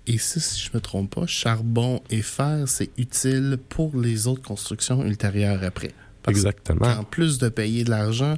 Et 0.05 0.19
ça, 0.19 0.39
si 0.39 0.61
je 0.61 0.69
me 0.75 0.79
trompe 0.79 1.15
pas, 1.15 1.25
charbon 1.25 2.03
et 2.11 2.21
fer, 2.21 2.67
c'est 2.67 2.91
utile 2.99 3.57
pour 3.67 3.99
les 3.99 4.27
autres 4.27 4.43
constructions 4.43 5.03
ultérieures 5.03 5.63
après. 5.63 5.89
Parce 6.21 6.37
Exactement. 6.37 6.97
qu'en 6.97 7.03
plus 7.03 7.39
de 7.39 7.49
payer 7.49 7.83
de 7.83 7.89
l'argent, 7.89 8.37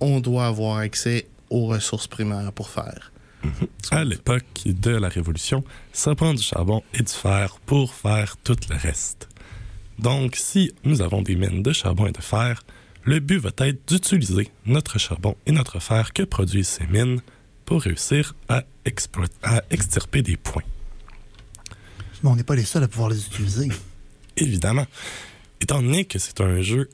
on 0.00 0.18
doit 0.18 0.46
avoir 0.46 0.78
accès 0.78 1.28
aux 1.48 1.66
ressources 1.66 2.08
primaires 2.08 2.52
pour 2.52 2.70
faire. 2.70 3.12
À 3.92 4.02
l'époque 4.02 4.62
de 4.64 4.90
la 4.90 5.08
Révolution, 5.08 5.62
ça 5.92 6.16
prend 6.16 6.34
du 6.34 6.42
charbon 6.42 6.82
et 6.92 7.04
du 7.04 7.12
fer 7.12 7.60
pour 7.66 7.94
faire 7.94 8.36
tout 8.42 8.56
le 8.68 8.74
reste. 8.74 9.28
Donc, 9.98 10.36
si 10.36 10.72
nous 10.84 11.02
avons 11.02 11.22
des 11.22 11.34
mines 11.34 11.62
de 11.62 11.72
charbon 11.72 12.06
et 12.06 12.12
de 12.12 12.20
fer, 12.22 12.62
le 13.04 13.18
but 13.20 13.38
va 13.38 13.50
être 13.58 13.88
d'utiliser 13.88 14.48
notre 14.66 14.98
charbon 14.98 15.36
et 15.46 15.52
notre 15.52 15.80
fer 15.80 16.12
que 16.12 16.22
produisent 16.22 16.68
ces 16.68 16.86
mines 16.86 17.20
pour 17.64 17.82
réussir 17.82 18.34
à, 18.48 18.64
à 19.42 19.62
extirper 19.70 20.22
des 20.22 20.36
points. 20.36 20.62
Mais 22.22 22.30
on 22.30 22.36
n'est 22.36 22.42
pas 22.44 22.56
les 22.56 22.64
seuls 22.64 22.82
à 22.82 22.88
pouvoir 22.88 23.10
les 23.10 23.24
utiliser. 23.26 23.68
Évidemment, 24.36 24.86
étant 25.60 25.82
donné 25.82 26.04
que 26.04 26.18
c'est 26.18 26.40
un 26.40 26.60
jeu 26.62 26.88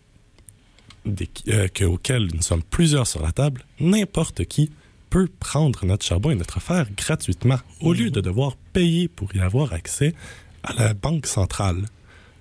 des- 1.05 1.29
euh, 1.49 1.69
que- 1.69 1.85
auquel 1.85 2.29
nous 2.35 2.43
sommes 2.43 2.63
plusieurs 2.63 3.07
sur 3.07 3.23
la 3.23 3.33
table, 3.33 3.65
n'importe 3.81 4.45
qui 4.47 4.71
peut 5.11 5.29
prendre 5.39 5.85
notre 5.85 6.05
charbon 6.05 6.31
et 6.31 6.35
notre 6.35 6.61
fer 6.61 6.87
gratuitement, 6.97 7.59
au 7.81 7.93
lieu 7.93 8.11
de 8.11 8.21
devoir 8.21 8.57
payer 8.73 9.09
pour 9.09 9.35
y 9.35 9.41
avoir 9.41 9.73
accès 9.73 10.15
à 10.63 10.73
la 10.75 10.95
banque 10.95 11.27
centrale. 11.27 11.85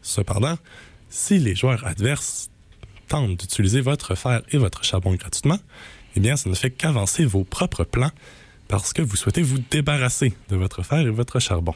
Cependant, 0.04 0.58
si 1.10 1.40
les 1.40 1.56
joueurs 1.56 1.86
adverses 1.88 2.50
tentent 3.08 3.38
d'utiliser 3.40 3.82
votre 3.82 4.14
fer 4.16 4.42
et 4.52 4.58
votre 4.58 4.84
charbon 4.84 5.16
gratuitement, 5.16 5.58
eh 6.16 6.20
bien, 6.20 6.36
ça 6.36 6.50
ne 6.50 6.54
fait 6.56 6.70
qu'avancer 6.70 7.26
vos 7.26 7.44
propres 7.44 7.84
plans 7.84 8.12
parce 8.68 8.94
que 8.94 9.02
vous 9.02 9.16
souhaitez 9.16 9.42
vous 9.42 9.58
débarrasser 9.72 10.34
de 10.50 10.56
votre 10.56 10.84
fer 10.84 11.00
et 11.00 11.10
votre 11.10 11.40
charbon. 11.40 11.74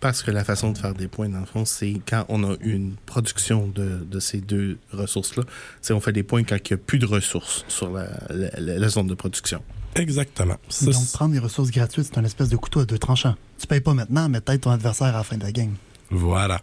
Parce 0.00 0.22
que 0.22 0.30
la 0.30 0.44
façon 0.44 0.70
de 0.70 0.78
faire 0.78 0.94
des 0.94 1.08
points, 1.08 1.28
dans 1.28 1.40
le 1.40 1.46
fond, 1.46 1.64
c'est 1.64 2.00
quand 2.08 2.24
on 2.28 2.44
a 2.44 2.54
une 2.60 2.94
production 3.06 3.66
de, 3.66 4.04
de 4.08 4.20
ces 4.20 4.40
deux 4.40 4.78
ressources-là. 4.92 5.42
C'est 5.80 5.92
on 5.92 6.00
fait 6.00 6.12
des 6.12 6.22
points 6.22 6.44
quand 6.44 6.56
il 6.56 6.72
n'y 6.72 6.74
a 6.74 6.76
plus 6.76 7.00
de 7.00 7.06
ressources 7.06 7.64
sur 7.66 7.90
la, 7.90 8.06
la- 8.30 8.50
la- 8.60 8.78
la 8.78 8.88
zone 8.88 9.08
de 9.08 9.14
production. 9.14 9.60
Exactement. 9.96 10.56
Ça, 10.68 10.90
Donc, 10.92 11.10
prendre 11.12 11.32
des 11.32 11.40
ressources 11.40 11.72
gratuites, 11.72 12.04
c'est 12.12 12.18
un 12.18 12.24
espèce 12.24 12.48
de 12.48 12.56
couteau 12.56 12.78
à 12.80 12.84
deux 12.84 12.98
tranchants. 12.98 13.34
Tu 13.58 13.66
payes 13.66 13.80
pas 13.80 13.92
maintenant, 13.94 14.28
mais 14.28 14.40
peut-être 14.40 14.60
ton 14.62 14.70
adversaire 14.70 15.08
à 15.08 15.12
la 15.18 15.24
fin 15.24 15.36
de 15.36 15.42
la 15.42 15.50
game. 15.50 15.74
Voilà. 16.10 16.60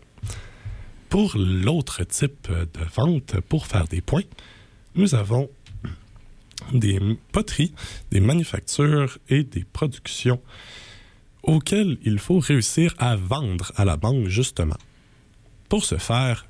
Pour 1.15 1.37
l'autre 1.37 2.03
type 2.03 2.49
de 2.51 2.83
vente, 2.93 3.39
pour 3.47 3.67
faire 3.67 3.87
des 3.87 4.01
points, 4.01 4.25
nous 4.95 5.15
avons 5.15 5.49
des 6.73 6.99
poteries, 7.31 7.73
des 8.11 8.19
manufactures 8.19 9.17
et 9.29 9.45
des 9.45 9.63
productions 9.63 10.41
auxquelles 11.41 11.97
il 12.03 12.19
faut 12.19 12.39
réussir 12.39 12.95
à 12.97 13.15
vendre 13.15 13.71
à 13.77 13.85
la 13.85 13.95
banque, 13.95 14.27
justement. 14.27 14.75
Pour 15.69 15.85
ce 15.85 15.95
faire, 15.95 16.47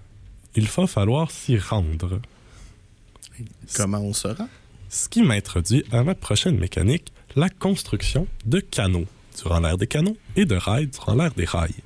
il 0.55 0.65
va 0.65 0.87
falloir 0.87 1.29
s'y 1.29 1.59
rendre. 1.59 2.19
Comment 3.75 3.99
on 3.99 4.13
se 4.13 4.29
rend? 4.29 4.49
Ce 4.89 5.07
qui 5.07 5.21
m'introduit 5.21 5.85
à 5.91 6.01
ma 6.01 6.15
prochaine 6.15 6.57
mécanique, 6.57 7.13
la 7.35 7.49
construction 7.49 8.27
de 8.47 8.61
canaux 8.61 9.05
durant 9.37 9.59
l'ère 9.59 9.77
des 9.77 9.85
canaux 9.85 10.17
et 10.35 10.45
de 10.45 10.55
rails 10.55 10.87
durant 10.87 11.13
l'ère 11.13 11.35
des 11.35 11.45
rails. 11.45 11.83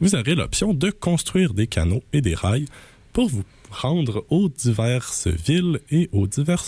Vous 0.00 0.14
aurez 0.14 0.34
l'option 0.34 0.74
de 0.74 0.90
construire 0.90 1.54
des 1.54 1.66
canaux 1.66 2.02
et 2.12 2.20
des 2.20 2.34
rails 2.34 2.66
pour 3.14 3.28
vous 3.28 3.44
rendre 3.70 4.26
aux 4.28 4.48
diverses 4.48 5.26
villes 5.26 5.80
et 5.90 6.10
aux, 6.12 6.26
divers 6.26 6.62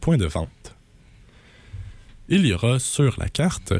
points 0.00 0.16
de 0.16 0.26
vente. 0.26 0.74
Il 2.28 2.46
y 2.46 2.54
aura 2.54 2.78
sur 2.78 3.18
la 3.18 3.28
carte 3.28 3.74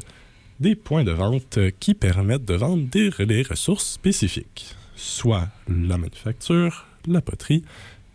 des 0.61 0.75
points 0.75 1.05
de 1.05 1.13
vente 1.13 1.59
qui 1.81 1.95
permettent 1.95 2.45
de 2.45 2.55
vendre 2.55 2.87
des 2.89 3.09
relais 3.09 3.43
ressources 3.43 3.91
spécifiques, 3.93 4.77
soit 4.97 5.49
la 5.67 5.97
manufacture, 5.97 6.87
la 7.07 7.23
poterie 7.23 7.65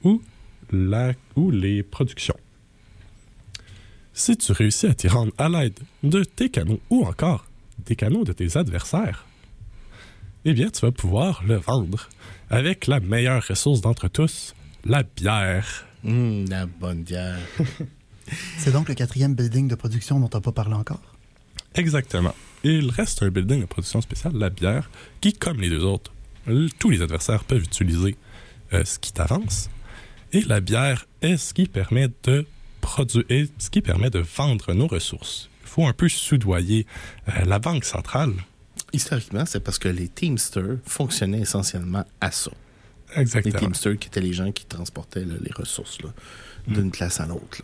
ou 0.03 0.21
la, 0.71 1.13
ou 1.35 1.49
les 1.49 1.81
productions. 1.81 2.37
Si 4.13 4.37
tu 4.37 4.51
réussis 4.51 4.87
à 4.87 4.93
t'y 4.93 5.07
rendre 5.07 5.33
à 5.37 5.49
l'aide 5.49 5.79
de 6.03 6.23
tes 6.23 6.49
canaux 6.49 6.79
ou 6.91 7.05
encore 7.05 7.45
des 7.85 7.95
canaux 7.95 8.23
de 8.23 8.33
tes 8.33 8.57
adversaires, 8.57 9.26
eh 10.49 10.53
bien, 10.53 10.69
tu 10.69 10.79
vas 10.79 10.93
pouvoir 10.93 11.43
le 11.43 11.55
vendre 11.55 12.07
avec 12.49 12.87
la 12.87 13.01
meilleure 13.01 13.45
ressource 13.45 13.81
d'entre 13.81 14.07
tous, 14.07 14.55
la 14.85 15.03
bière. 15.03 15.85
Hum, 16.05 16.45
la 16.49 16.65
bonne 16.65 17.03
bière. 17.03 17.37
C'est 18.57 18.71
donc 18.71 18.87
le 18.87 18.95
quatrième 18.95 19.35
building 19.35 19.67
de 19.67 19.75
production 19.75 20.21
dont 20.21 20.29
tu 20.29 20.37
n'as 20.37 20.41
pas 20.41 20.53
parlé 20.53 20.75
encore? 20.75 21.01
Exactement. 21.75 22.33
Il 22.63 22.89
reste 22.91 23.23
un 23.23 23.29
building 23.29 23.59
de 23.59 23.65
production 23.65 23.99
spéciale, 23.99 24.37
la 24.37 24.49
bière, 24.49 24.89
qui, 25.19 25.33
comme 25.33 25.59
les 25.59 25.69
deux 25.69 25.83
autres, 25.83 26.13
tous 26.79 26.91
les 26.91 27.01
adversaires 27.01 27.43
peuvent 27.43 27.63
utiliser 27.63 28.15
euh, 28.71 28.85
ce 28.85 28.99
qui 28.99 29.11
t'avance. 29.11 29.69
Et 30.31 30.43
la 30.43 30.61
bière 30.61 31.07
est 31.21 31.35
ce 31.35 31.53
qui 31.53 31.65
permet 31.65 32.07
de 32.23 32.45
produire, 32.79 33.47
ce 33.57 33.69
qui 33.69 33.81
permet 33.81 34.09
de 34.09 34.19
vendre 34.19 34.73
nos 34.73 34.87
ressources. 34.87 35.49
Il 35.63 35.67
faut 35.67 35.87
un 35.87 35.93
peu 35.93 36.07
soudoyer 36.07 36.85
euh, 37.27 37.43
la 37.43 37.59
banque 37.59 37.83
centrale. 37.83 38.31
Historiquement, 38.93 39.45
c'est 39.45 39.59
parce 39.59 39.79
que 39.79 39.89
les 39.89 40.07
Teamsters 40.07 40.77
fonctionnaient 40.85 41.41
essentiellement 41.41 42.05
à 42.21 42.31
ça. 42.31 42.51
Les 43.15 43.21
Exactement. 43.21 43.59
Teamsters 43.59 43.97
qui 43.97 44.07
étaient 44.07 44.21
les 44.21 44.33
gens 44.33 44.51
qui 44.51 44.65
transportaient 44.65 45.25
là, 45.25 45.35
les 45.41 45.51
ressources 45.51 46.01
là, 46.01 46.09
d'une 46.67 46.91
place 46.91 47.19
à 47.19 47.25
l'autre. 47.25 47.61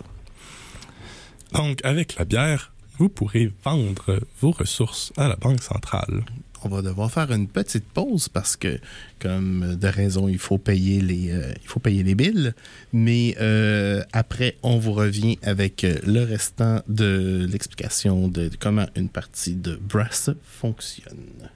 Donc, 1.54 1.80
avec 1.84 2.16
la 2.16 2.26
bière, 2.26 2.72
vous 2.98 3.10
pourrez 3.10 3.52
vendre 3.64 4.20
vos 4.42 4.52
ressources 4.52 5.12
à 5.18 5.28
la 5.28 5.36
banque 5.36 5.62
centrale. 5.62 6.24
On 6.66 6.70
va 6.70 6.82
devoir 6.82 7.12
faire 7.12 7.30
une 7.34 7.50
petite 7.50 7.84
pause 7.84 8.30
parce 8.30 8.56
que, 8.56 8.80
comme 9.20 9.76
de 9.76 9.88
raison, 9.88 10.30
il 10.30 10.38
faut 10.38 10.58
payer 10.58 11.02
les, 11.02 11.30
euh, 11.30 11.52
il 11.62 11.68
faut 11.68 11.82
payer 11.82 12.04
les 12.04 12.16
billes. 12.16 12.54
Mais 12.94 13.36
euh, 13.42 14.02
après, 14.14 14.56
on 14.64 14.78
vous 14.78 14.94
revient 14.94 15.38
avec 15.44 15.84
euh, 15.84 16.00
le 16.08 16.24
restant 16.24 16.82
de 16.88 17.46
l'explication 17.52 18.30
de 18.30 18.50
comment 18.62 18.86
une 18.96 19.10
partie 19.10 19.56
de 19.56 19.76
Brass 19.76 20.30
fonctionne. 20.42 21.50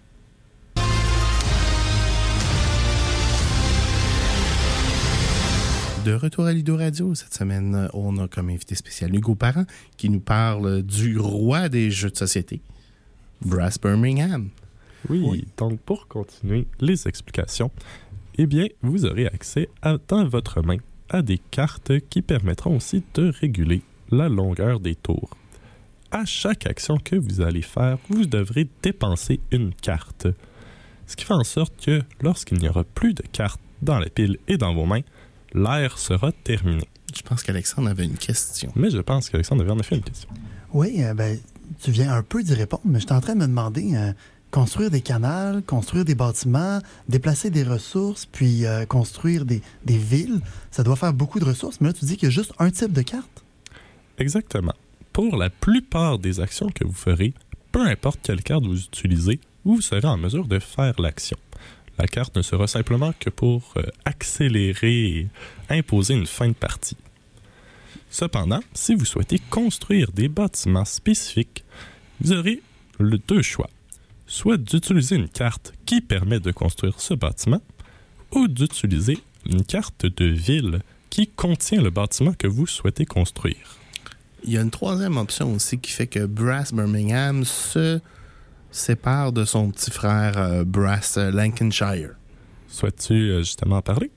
De 6.04 6.14
retour 6.14 6.46
à 6.46 6.54
Lido 6.54 6.76
Radio, 6.76 7.16
cette 7.16 7.34
semaine, 7.34 7.88
on 7.94 8.18
a 8.18 8.28
comme 8.28 8.50
invité 8.50 8.76
spécial 8.76 9.16
Hugo 9.16 9.36
Parent 9.36 9.66
qui 9.96 10.10
nous 10.10 10.20
parle 10.20 10.82
du 10.82 11.18
roi 11.18 11.70
des 11.70 11.92
jeux 11.92 12.10
de 12.10 12.18
société, 12.18 12.60
Brass 13.42 13.80
Birmingham. 13.80 14.50
Oui, 15.10 15.24
Oui. 15.26 15.46
donc 15.58 15.80
pour 15.82 16.08
continuer 16.08 16.68
les 16.80 17.08
explications, 17.08 17.72
eh 18.38 18.46
bien, 18.46 18.68
vous 18.82 19.06
aurez 19.06 19.28
accès 19.28 19.70
à, 19.82 19.98
dans 20.08 20.28
votre 20.28 20.62
main 20.62 20.78
à 21.10 21.22
des 21.22 21.38
cartes 21.38 22.00
qui 22.10 22.22
permettront 22.22 22.76
aussi 22.76 23.04
de 23.14 23.30
réguler 23.40 23.82
la 24.12 24.30
longueur 24.30 24.80
des 24.80 24.96
tours. 24.96 25.30
À 26.12 26.24
chaque 26.26 26.66
action 26.68 26.98
que 26.98 27.16
vous 27.16 27.42
allez 27.42 27.62
faire, 27.62 27.98
vous 28.10 28.26
devrez 28.26 28.68
dépenser 28.84 29.40
une 29.52 29.74
carte. 29.74 30.28
Ce 31.06 31.16
qui 31.16 31.26
fait 31.26 31.34
en 31.34 31.44
sorte 31.44 31.74
que 31.86 32.02
lorsqu'il 32.22 32.60
n'y 32.60 32.70
aura 32.70 32.84
plus 32.84 33.14
de 33.14 33.24
cartes 33.32 33.60
dans 33.82 34.00
la 34.00 34.10
pile 34.10 34.38
et 34.48 34.58
dans 34.58 34.74
vos 34.74 34.86
mains, 34.86 35.02
l'ère 35.54 35.98
sera 35.98 36.32
terminée. 36.32 36.88
Je 37.16 37.22
pense 37.22 37.42
qu'Alexandre 37.44 37.90
avait 37.90 38.06
une 38.06 38.18
question. 38.18 38.72
Mais 38.76 38.90
je 38.90 39.00
pense 39.00 39.30
qu'Alexandre 39.30 39.62
avait 39.64 39.72
en 39.72 39.80
effet 39.80 39.96
une 39.96 40.04
question. 40.04 40.30
Oui, 40.74 41.02
euh, 41.04 41.14
ben, 41.14 41.40
tu 41.82 41.92
viens 41.92 42.14
un 42.14 42.24
peu 42.24 42.44
d'y 42.44 42.54
répondre, 42.54 42.84
mais 42.86 43.00
j'étais 43.00 43.14
en 43.14 43.22
train 43.22 43.34
de 43.36 43.40
me 43.40 43.48
demander 43.48 43.96
euh, 43.96 44.12
construire 44.52 44.90
des 44.90 45.02
canals, 45.02 45.62
construire 45.64 46.06
des 46.06 46.16
bâtiments, 46.16 46.80
déplacer 47.08 47.50
des 47.50 47.64
ressources, 47.64 48.26
puis 48.26 48.66
euh, 48.66 48.86
construire 48.86 49.46
des, 49.46 49.62
villes. 49.86 50.42
Ça 50.72 50.84
doit 50.84 50.96
faire 50.96 51.14
beaucoup 51.14 51.40
de 51.40 51.46
ressources, 51.46 51.82
mais 51.82 51.88
là, 51.88 51.94
tu 51.94 52.06
dis 52.06 52.16
qu'il 52.16 52.30
y 52.30 52.32
a 52.32 52.36
juste 52.36 52.54
un 52.60 52.70
type 52.70 52.94
de 52.94 53.02
carte. 53.02 53.44
Exactement. 54.18 54.74
Pour 55.14 55.38
la 55.38 55.50
plupart 55.50 56.20
des 56.20 56.40
actions 56.40 56.70
que 56.70 56.86
vous 56.86 56.94
ferez, 56.94 57.34
peu 57.72 57.82
importe 57.82 58.20
quelle 58.24 58.42
carte 58.42 58.66
vous 58.66 58.80
utilisez, 58.80 59.40
vous 59.66 59.82
serez 59.82 60.08
en 60.08 60.18
mesure 60.18 60.48
de 60.48 60.60
faire 60.60 61.00
l'action. 61.00 61.38
La 61.98 62.08
carte 62.08 62.36
ne 62.36 62.42
sera 62.42 62.68
simplement 62.68 63.14
que 63.20 63.30
pour 63.30 63.74
euh, 63.78 63.84
accélérer 64.06 65.08
et 65.08 65.28
imposer 65.70 66.14
une 66.14 66.28
fin 66.28 66.48
de 66.48 66.54
partie. 66.54 66.98
Cependant, 68.10 68.62
si 68.74 68.96
vous 68.96 69.06
souhaitez 69.06 69.40
construire 69.50 70.12
des 70.12 70.30
bâtiments 70.30 70.86
spécifiques, 70.86 71.66
vous 72.22 72.32
aurez 72.34 72.62
le 73.00 73.18
deux 73.18 73.42
choix. 73.42 73.70
Soit 74.28 74.58
d'utiliser 74.58 75.16
une 75.16 75.30
carte 75.30 75.74
qui 75.86 76.02
permet 76.02 76.40
de 76.40 76.52
construire 76.52 77.00
ce 77.00 77.14
bâtiment, 77.14 77.62
ou 78.32 78.48
d'utiliser 78.48 79.18
une 79.50 79.64
carte 79.64 80.06
de 80.06 80.26
ville 80.26 80.82
qui 81.10 81.28
contient 81.28 81.82
le 81.82 81.90
bâtiment 81.90 82.34
que 82.34 82.48
vous 82.48 82.68
souhaitez 82.68 83.06
construire. 83.06 83.78
Il 84.44 84.52
y 84.52 84.58
a 84.58 84.62
une 84.62 84.70
troisième 84.70 85.18
option 85.18 85.54
aussi 85.54 85.80
qui 85.80 85.92
fait 85.92 86.08
que 86.08 86.26
Brass 86.26 86.74
Birmingham 86.74 87.46
se 87.46 88.00
sépare 88.70 89.32
de 89.32 89.46
son 89.46 89.72
petit 89.72 89.92
frère 89.92 90.38
euh, 90.38 90.64
Brass 90.66 91.18
euh, 91.18 91.32
Lancashire. 91.32 92.12
Souhaites-tu 92.68 93.14
euh, 93.14 93.40
justement 93.40 93.78
en 93.78 93.82
parler? 93.82 94.12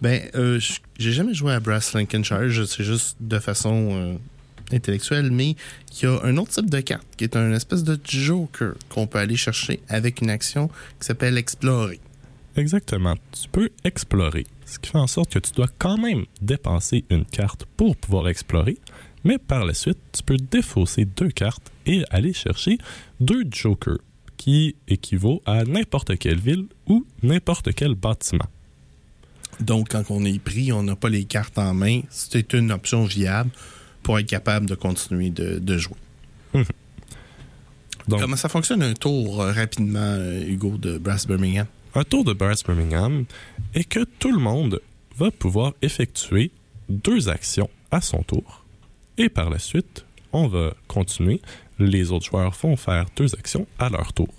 Ben, 0.00 0.22
euh, 0.34 0.58
j'ai 0.98 1.12
jamais 1.12 1.34
joué 1.34 1.52
à 1.52 1.60
Brass 1.60 1.92
Lancashire, 1.92 2.48
je 2.48 2.64
sais 2.64 2.82
juste 2.82 3.16
de 3.20 3.38
façon 3.38 4.18
intellectuelle, 4.74 5.30
mais 5.30 5.56
il 5.90 6.02
y 6.02 6.06
a 6.06 6.20
un 6.22 6.36
autre 6.36 6.50
type 6.50 6.70
de 6.70 6.80
carte 6.80 7.06
qui 7.16 7.24
est 7.24 7.36
un 7.36 7.52
espèce 7.52 7.84
de 7.84 7.98
joker 8.04 8.74
qu'on 8.88 9.06
peut 9.06 9.18
aller 9.18 9.36
chercher 9.36 9.80
avec 9.88 10.20
une 10.20 10.30
action 10.30 10.68
qui 11.00 11.06
s'appelle 11.06 11.38
Explorer. 11.38 12.00
Exactement. 12.56 13.14
Tu 13.32 13.48
peux 13.48 13.70
explorer, 13.84 14.46
ce 14.66 14.78
qui 14.78 14.90
fait 14.90 14.98
en 14.98 15.06
sorte 15.06 15.32
que 15.32 15.38
tu 15.38 15.52
dois 15.52 15.68
quand 15.78 15.96
même 15.96 16.24
dépenser 16.40 17.04
une 17.10 17.24
carte 17.24 17.64
pour 17.76 17.96
pouvoir 17.96 18.28
explorer, 18.28 18.78
mais 19.24 19.38
par 19.38 19.64
la 19.64 19.74
suite, 19.74 19.98
tu 20.12 20.22
peux 20.22 20.36
défausser 20.36 21.04
deux 21.04 21.30
cartes 21.30 21.70
et 21.86 22.04
aller 22.10 22.32
chercher 22.32 22.78
deux 23.20 23.44
jokers, 23.50 23.98
qui 24.36 24.74
équivaut 24.88 25.40
à 25.46 25.64
n'importe 25.64 26.18
quelle 26.18 26.40
ville 26.40 26.66
ou 26.86 27.06
n'importe 27.22 27.72
quel 27.74 27.94
bâtiment. 27.94 28.46
Donc, 29.60 29.90
quand 29.90 30.10
on 30.10 30.24
est 30.24 30.40
pris, 30.40 30.72
on 30.72 30.82
n'a 30.82 30.96
pas 30.96 31.08
les 31.08 31.24
cartes 31.24 31.58
en 31.58 31.74
main. 31.74 32.00
C'est 32.10 32.52
une 32.52 32.72
option 32.72 33.04
viable 33.04 33.50
pour 34.02 34.18
être 34.18 34.26
capable 34.26 34.66
de 34.66 34.74
continuer 34.74 35.30
de, 35.30 35.58
de 35.58 35.78
jouer. 35.78 35.96
Donc, 38.08 38.20
Comment 38.20 38.36
ça 38.36 38.48
fonctionne 38.48 38.82
un 38.82 38.94
tour 38.94 39.40
euh, 39.40 39.52
rapidement, 39.52 40.00
euh, 40.00 40.44
Hugo, 40.44 40.76
de 40.76 40.98
Brass 40.98 41.26
Birmingham? 41.26 41.66
un 41.94 42.04
tour 42.04 42.24
de 42.24 42.32
Brass 42.32 42.64
Birmingham 42.64 43.26
est 43.74 43.84
que 43.84 44.04
tout 44.18 44.32
le 44.32 44.38
monde 44.38 44.80
va 45.16 45.30
pouvoir 45.30 45.74
effectuer 45.82 46.50
deux 46.88 47.28
actions 47.28 47.68
à 47.90 48.00
son 48.00 48.22
tour. 48.22 48.64
Et 49.18 49.28
par 49.28 49.50
la 49.50 49.58
suite, 49.58 50.04
on 50.32 50.48
va 50.48 50.74
continuer. 50.88 51.40
Les 51.78 52.10
autres 52.10 52.26
joueurs 52.26 52.56
vont 52.62 52.76
faire 52.76 53.06
deux 53.16 53.34
actions 53.34 53.66
à 53.78 53.90
leur 53.90 54.12
tour. 54.14 54.32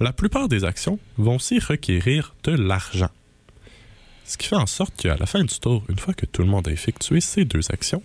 La 0.00 0.12
plupart 0.12 0.48
des 0.48 0.64
actions 0.64 0.98
vont 1.16 1.36
aussi 1.36 1.58
requérir 1.60 2.34
de 2.44 2.52
l'argent. 2.52 3.10
Ce 4.24 4.36
qui 4.36 4.46
fait 4.48 4.56
en 4.56 4.66
sorte 4.66 4.94
qu'à 4.96 5.16
la 5.16 5.26
fin 5.26 5.42
du 5.42 5.58
tour, 5.58 5.84
une 5.88 5.98
fois 5.98 6.12
que 6.14 6.26
tout 6.26 6.42
le 6.42 6.48
monde 6.48 6.68
a 6.68 6.72
effectué 6.72 7.20
ces 7.20 7.44
deux 7.44 7.70
actions, 7.70 8.02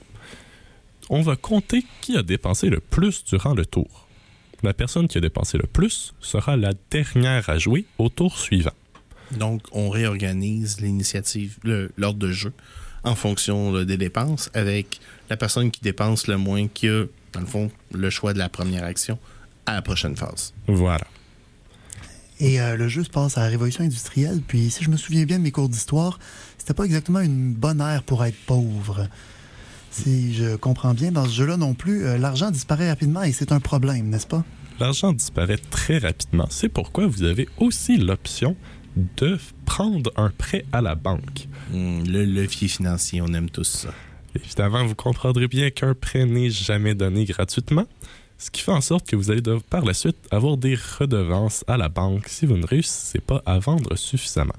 on 1.10 1.22
va 1.22 1.36
compter 1.36 1.86
qui 2.01 2.17
a 2.17 2.24
dépensé 2.24 2.69
le 2.69 2.79
plus 2.79 3.24
durant 3.25 3.53
le 3.53 3.65
tour. 3.65 4.07
La 4.63 4.74
personne 4.74 5.07
qui 5.07 5.17
a 5.17 5.22
dépensé 5.22 5.57
le 5.57 5.67
plus 5.67 6.13
sera 6.22 6.55
la 6.55 6.72
dernière 6.89 7.50
à 7.50 7.57
jouer 7.57 7.86
au 7.98 8.10
tour 8.10 8.38
suivant. 8.38 8.72
Donc, 9.31 9.62
on 9.72 9.89
réorganise 9.89 10.79
l'initiative, 10.79 11.57
le- 11.63 11.91
l'ordre 11.98 12.19
de 12.19 12.31
jeu, 12.31 12.53
en 13.03 13.15
fonction 13.15 13.72
là, 13.74 13.83
des 13.83 13.98
dépenses, 13.98 14.50
avec 14.53 15.00
la 15.29 15.36
personne 15.38 15.72
qui 15.72 15.81
dépense 15.81 16.27
le 16.27 16.38
moins 16.38 16.67
qui 16.67 16.88
a, 16.88 17.05
dans 17.33 17.41
le 17.41 17.45
fond, 17.45 17.72
le 17.91 18.10
choix 18.10 18.33
de 18.33 18.38
la 18.39 18.48
première 18.48 18.83
action 18.86 19.17
à 19.65 19.74
la 19.74 19.81
prochaine 19.81 20.15
phase. 20.15 20.53
Voilà. 20.67 21.05
Et 22.39 22.60
euh, 22.62 22.75
le 22.77 22.88
jeu 22.88 23.03
se 23.03 23.10
passe 23.10 23.38
à 23.38 23.41
la 23.41 23.48
Révolution 23.48 23.83
industrielle, 23.83 24.41
puis 24.48 24.69
si 24.69 24.83
je 24.83 24.89
me 24.89 24.98
souviens 24.98 25.25
bien 25.25 25.38
de 25.39 25.43
mes 25.43 25.51
cours 25.51 25.69
d'histoire, 25.69 26.19
c'était 26.57 26.74
pas 26.74 26.83
exactement 26.86 27.19
une 27.19 27.53
bonne 27.53 27.81
ère 27.81 28.03
pour 28.03 28.24
être 28.25 28.38
pauvre. 28.45 29.07
Si 29.93 30.33
je 30.33 30.55
comprends 30.55 30.95
bien, 30.95 31.12
dans 31.12 31.25
ce 31.25 31.31
jeu-là 31.31 31.55
non 31.55 31.75
plus, 31.75 32.05
euh, 32.05 32.17
l'argent 32.17 32.50
disparaît 32.50 32.89
rapidement 32.89 33.21
et 33.21 33.31
c'est 33.31 33.51
un 33.51 33.59
problème, 33.59 34.09
n'est-ce 34.09 34.25
pas? 34.25 34.43
L'argent 34.79 35.13
disparaît 35.13 35.59
très 35.69 36.00
rapidement. 36.00 36.47
C'est 36.50 36.67
pourquoi 36.67 37.05
vous 37.05 37.21
avez 37.21 37.47
aussi 37.59 37.97
l'option 37.97 38.55
de 39.17 39.38
prendre 39.65 40.12
un 40.15 40.31
prêt 40.31 40.65
à 40.71 40.81
la 40.81 40.95
banque. 40.95 41.47
Hum, 41.71 42.03
le 42.07 42.25
levier 42.25 42.67
financier, 42.67 43.21
on 43.21 43.33
aime 43.35 43.51
tous 43.51 43.65
ça. 43.65 43.93
Évidemment, 44.35 44.83
vous 44.83 44.95
comprendrez 44.95 45.47
bien 45.47 45.69
qu'un 45.69 45.93
prêt 45.93 46.25
n'est 46.25 46.50
jamais 46.50 46.95
donné 46.95 47.25
gratuitement, 47.25 47.85
ce 48.39 48.50
qui 48.50 48.63
fait 48.63 48.71
en 48.71 48.81
sorte 48.81 49.07
que 49.07 49.15
vous 49.15 49.29
allez 49.29 49.41
devoir 49.41 49.62
par 49.62 49.85
la 49.85 49.93
suite 49.93 50.17
avoir 50.31 50.57
des 50.57 50.75
redevances 50.75 51.63
à 51.67 51.77
la 51.77 51.88
banque 51.88 52.27
si 52.27 52.47
vous 52.47 52.57
ne 52.57 52.65
réussissez 52.65 53.19
pas 53.19 53.43
à 53.45 53.59
vendre 53.59 53.95
suffisamment. 53.95 54.55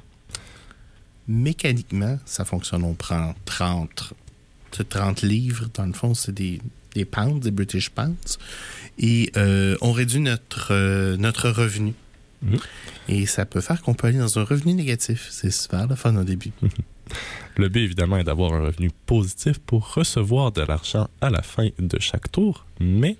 Mécaniquement, 1.26 2.18
ça 2.24 2.44
fonctionne. 2.44 2.84
On 2.84 2.94
prend 2.94 3.34
30, 3.46 4.14
c'est 4.76 4.88
30 4.88 5.22
livres, 5.22 5.66
dans 5.74 5.86
le 5.86 5.92
fond, 5.92 6.14
c'est 6.14 6.32
des, 6.32 6.60
des 6.94 7.04
pounds, 7.04 7.40
des 7.40 7.50
British 7.50 7.90
pounds. 7.90 8.38
Et 8.98 9.30
euh, 9.36 9.76
on 9.80 9.92
réduit 9.92 10.20
notre, 10.20 10.68
euh, 10.72 11.16
notre 11.16 11.50
revenu. 11.50 11.94
Mhm. 12.42 12.58
Et 13.08 13.26
ça 13.26 13.44
peut 13.44 13.60
faire 13.60 13.82
qu'on 13.82 13.94
peut 13.94 14.08
aller 14.08 14.18
dans 14.18 14.38
un 14.38 14.44
revenu 14.44 14.74
négatif. 14.74 15.28
C'est 15.30 15.50
super 15.50 15.86
le 15.86 15.94
fun 15.94 16.14
au 16.16 16.24
début. 16.24 16.52
Le 17.56 17.68
but, 17.68 17.82
évidemment, 17.82 18.16
est 18.16 18.24
d'avoir 18.24 18.52
un 18.54 18.60
revenu 18.60 18.90
positif 19.06 19.58
pour 19.58 19.94
recevoir 19.94 20.52
de 20.52 20.62
l'argent 20.62 21.08
à 21.20 21.30
la 21.30 21.42
fin 21.42 21.68
de 21.78 22.00
chaque 22.00 22.32
tour, 22.32 22.66
mais 22.80 23.16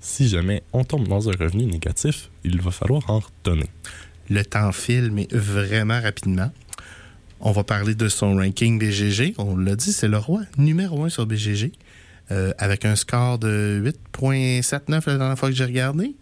si 0.00 0.28
jamais 0.28 0.62
on 0.72 0.84
tombe 0.84 1.08
dans 1.08 1.28
un 1.28 1.32
revenu 1.32 1.64
négatif, 1.64 2.30
il 2.44 2.60
va 2.60 2.70
falloir 2.70 3.08
en 3.10 3.20
redonner. 3.20 3.70
Le 4.30 4.44
temps 4.44 4.70
file, 4.72 5.10
mais 5.10 5.26
vraiment 5.32 6.00
rapidement. 6.00 6.52
On 7.46 7.52
va 7.52 7.62
parler 7.62 7.94
de 7.94 8.08
son 8.08 8.36
ranking 8.36 8.78
BGG. 8.78 9.34
On 9.36 9.54
l'a 9.54 9.76
dit, 9.76 9.92
c'est 9.92 10.08
le 10.08 10.16
roi 10.16 10.40
numéro 10.56 11.04
un 11.04 11.10
sur 11.10 11.26
BGG. 11.26 11.72
euh, 12.30 12.52
avec 12.56 12.86
un 12.86 12.96
score 12.96 13.38
de 13.38 13.82
8,79 14.18 15.06
la 15.08 15.18
dernière 15.18 15.38
fois 15.38 15.50
que 15.50 15.54
j'ai 15.54 15.66
regardé. 15.66 16.16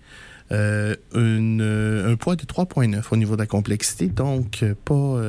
Euh, 0.51 0.97
euh, 1.15 2.13
un 2.13 2.17
poids 2.17 2.35
de 2.35 2.43
3,9 2.43 3.05
au 3.13 3.17
niveau 3.17 3.37
de 3.37 3.41
la 3.41 3.47
complexité. 3.47 4.09
Donc, 4.09 4.65
pas, 4.85 5.21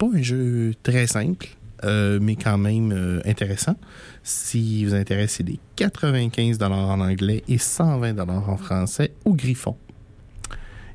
un 0.00 0.22
jeu 0.22 0.72
très 0.82 1.06
simple, 1.06 1.48
mais 1.84 2.36
quand 2.36 2.56
même 2.56 3.20
intéressant. 3.26 3.76
Si 4.22 4.82
vous 4.86 4.94
intéressez 4.94 5.42
des 5.42 5.60
95 5.76 6.56
en 6.62 7.00
anglais 7.00 7.44
et 7.48 7.58
120 7.58 8.18
en 8.18 8.56
français 8.56 9.12
au 9.26 9.34
Griffon. 9.34 9.76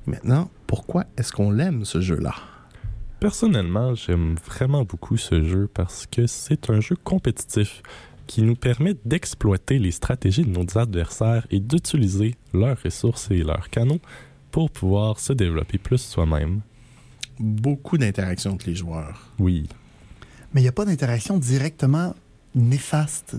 Maintenant, 0.07 0.49
pourquoi 0.65 1.05
est-ce 1.17 1.31
qu'on 1.31 1.51
l'aime, 1.51 1.85
ce 1.85 2.01
jeu-là? 2.01 2.33
Personnellement, 3.21 3.93
j'aime 3.93 4.33
vraiment 4.47 4.83
beaucoup 4.83 5.15
ce 5.15 5.43
jeu 5.43 5.69
parce 5.71 6.07
que 6.07 6.25
c'est 6.25 6.71
un 6.71 6.81
jeu 6.81 6.95
compétitif 6.95 7.83
qui 8.25 8.41
nous 8.41 8.55
permet 8.55 8.95
d'exploiter 9.05 9.77
les 9.77 9.91
stratégies 9.91 10.43
de 10.43 10.49
nos 10.49 10.75
adversaires 10.75 11.45
et 11.51 11.59
d'utiliser 11.59 12.33
leurs 12.51 12.81
ressources 12.81 13.29
et 13.29 13.43
leurs 13.43 13.69
canaux 13.69 13.99
pour 14.49 14.71
pouvoir 14.71 15.19
se 15.19 15.33
développer 15.33 15.77
plus 15.77 16.01
soi-même. 16.01 16.61
Beaucoup 17.39 17.99
d'interactions 17.99 18.53
entre 18.53 18.65
les 18.67 18.73
joueurs. 18.73 19.31
Oui, 19.37 19.69
Mais 20.55 20.61
il 20.61 20.63
n'y 20.63 20.69
a 20.69 20.73
pas 20.73 20.85
d'interaction 20.85 21.37
directement 21.37 22.15
néfaste, 22.55 23.35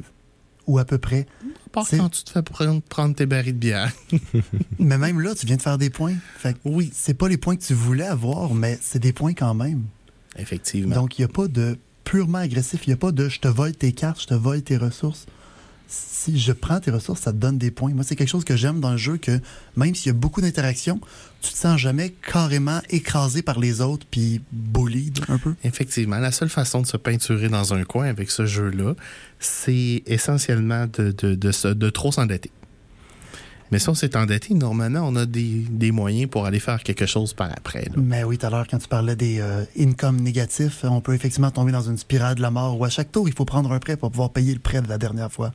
ou 0.67 0.79
à 0.79 0.85
peu 0.85 0.99
près. 0.99 1.27
Pas 1.73 1.85
C'est- 1.85 1.99
quand 1.99 2.09
tu 2.11 2.23
te 2.25 2.31
fais 2.31 2.43
prendre, 2.43 2.83
prendre 2.83 3.15
tes 3.15 3.27
barils 3.27 3.55
de 3.55 3.59
bière. 3.59 3.91
Mais 4.79 4.99
même 4.99 5.21
là, 5.21 5.35
tu 5.35 5.47
viens 5.47 5.57
de 5.57 5.63
faire 5.63 5.79
des 5.79 5.91
points. 5.91 6.15
Fait 6.39 6.55
que 6.55 6.59
Oui, 6.65 6.91
c'est 6.95 7.15
pas 7.15 7.29
les 7.29 7.37
points 7.39 7.57
que 7.57 7.63
tu 7.63 7.75
voulais 7.75 8.07
avoir, 8.07 8.53
mais 8.55 8.79
c'est 8.83 8.99
des 8.99 9.13
points 9.13 9.33
quand 9.35 9.55
même. 9.55 9.85
effectivement. 10.37 10.95
Donc, 10.95 11.19
il 11.19 11.23
n'y 11.23 11.25
a 11.27 11.29
pas 11.29 11.49
de 11.49 11.79
purement 12.05 12.39
agressif. 12.39 12.87
Il 12.87 12.91
n'y 12.91 12.95
a 12.95 12.97
pas 12.99 13.13
de 13.13 13.29
je 13.29 13.41
te 13.41 13.49
vole 13.49 13.73
tes 13.73 13.93
cartes, 13.93 14.21
je 14.23 14.27
te 14.27 14.35
vole 14.35 14.63
tes 14.63 14.77
ressources. 14.77 15.27
Si 15.95 16.39
je 16.39 16.53
prends 16.53 16.81
tes 16.81 16.91
ressources, 16.91 17.21
ça 17.21 17.33
te 17.33 17.37
donne 17.37 17.59
des 17.59 17.71
points. 17.71 17.93
Moi, 17.93 18.03
c'est 18.03 18.17
quelque 18.17 18.31
chose 18.31 18.45
que 18.45 18.57
j'aime 18.57 18.81
dans 18.81 18.93
le 18.93 18.97
jeu, 18.97 19.19
que 19.19 19.41
même 19.77 19.95
s'il 19.95 20.07
y 20.07 20.11
a 20.11 20.19
beaucoup 20.19 20.41
d'interactions, 20.41 21.01
tu 21.43 21.53
te 21.53 21.59
sens 21.59 21.79
jamais 21.79 22.11
carrément 22.11 22.81
écrasé 22.89 23.43
par 23.43 23.59
les 23.59 23.83
autres 23.83 24.07
puis 24.11 24.41
bullied 24.53 25.21
un 25.29 25.37
peu. 25.37 25.55
Effectivement, 25.65 26.19
la 26.19 26.33
seule 26.33 26.49
façon 26.49 26.81
de 26.81 26.87
se 26.87 26.97
peinturer 26.97 27.51
dans 27.51 27.75
un 27.75 27.85
coin 27.85 28.07
avec 28.07 28.31
ce 28.31 28.47
jeu-là, 28.47 28.95
c'est 29.39 30.03
essentiellement 30.07 30.87
de, 30.87 31.11
de, 31.13 31.91
trop 31.91 32.11
s'endetter. 32.11 32.51
Mais 33.73 33.79
si 33.79 33.89
on 33.89 33.95
s'est 33.95 34.17
endetté, 34.19 34.53
normalement, 34.53 35.01
on 35.03 35.17
a 35.17 35.25
des, 35.25 35.65
des 35.71 35.93
moyens 35.93 36.31
pour 36.31 36.45
aller 36.45 36.61
faire 36.61 36.83
quelque 36.83 37.07
chose 37.07 37.33
par 37.33 37.51
après. 37.51 37.87
là. 37.87 37.95
Mais 37.97 38.23
oui, 38.23 38.37
tout 38.37 38.45
à 38.45 38.51
l'heure, 38.51 38.67
quand 38.69 38.77
tu 38.77 38.87
parlais 38.87 39.17
des 39.17 39.41
euh, 39.41 39.65
incomes 39.81 40.21
négatifs, 40.21 40.85
on 40.85 41.01
peut 41.01 41.15
effectivement 41.15 41.51
tomber 41.51 41.73
dans 41.73 41.81
une 41.81 41.97
spirale 41.97 42.35
de 42.35 42.43
la 42.43 42.51
mort 42.51 42.79
où 42.79 42.85
à 42.85 42.91
chaque 42.91 43.11
tour, 43.11 43.29
il 43.29 43.35
faut 43.35 43.47
prendre 43.47 43.73
un 43.73 43.79
prêt 43.79 43.97
pour 43.97 44.11
pouvoir 44.11 44.31
payer 44.31 44.53
le 44.53 44.61
prêt 44.61 44.83
de 44.83 44.89
la 44.91 44.99
dernière 44.99 45.33
fois. 45.33 45.53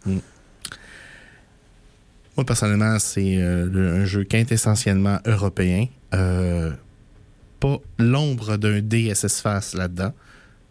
Moi, 2.35 2.43
personnellement, 2.43 2.97
c'est 2.97 3.37
euh, 3.37 4.01
un 4.01 4.05
jeu 4.05 4.23
quintessentiellement 4.23 5.19
européen. 5.27 5.85
Euh, 6.15 6.71
pas 7.59 7.77
l'ombre 7.99 8.57
d'un 8.57 8.81
DSS 8.81 9.41
face 9.41 9.75
là-dedans. 9.75 10.13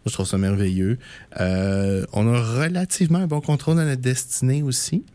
Je 0.05 0.11
trouve 0.11 0.25
ça 0.25 0.37
merveilleux. 0.37 0.97
Euh, 1.39 2.05
on 2.11 2.33
a 2.33 2.39
relativement 2.39 3.19
un 3.19 3.27
bon 3.27 3.41
contrôle 3.41 3.77
de 3.77 3.83
notre 3.83 4.01
destinée 4.01 4.63
aussi. 4.63 5.05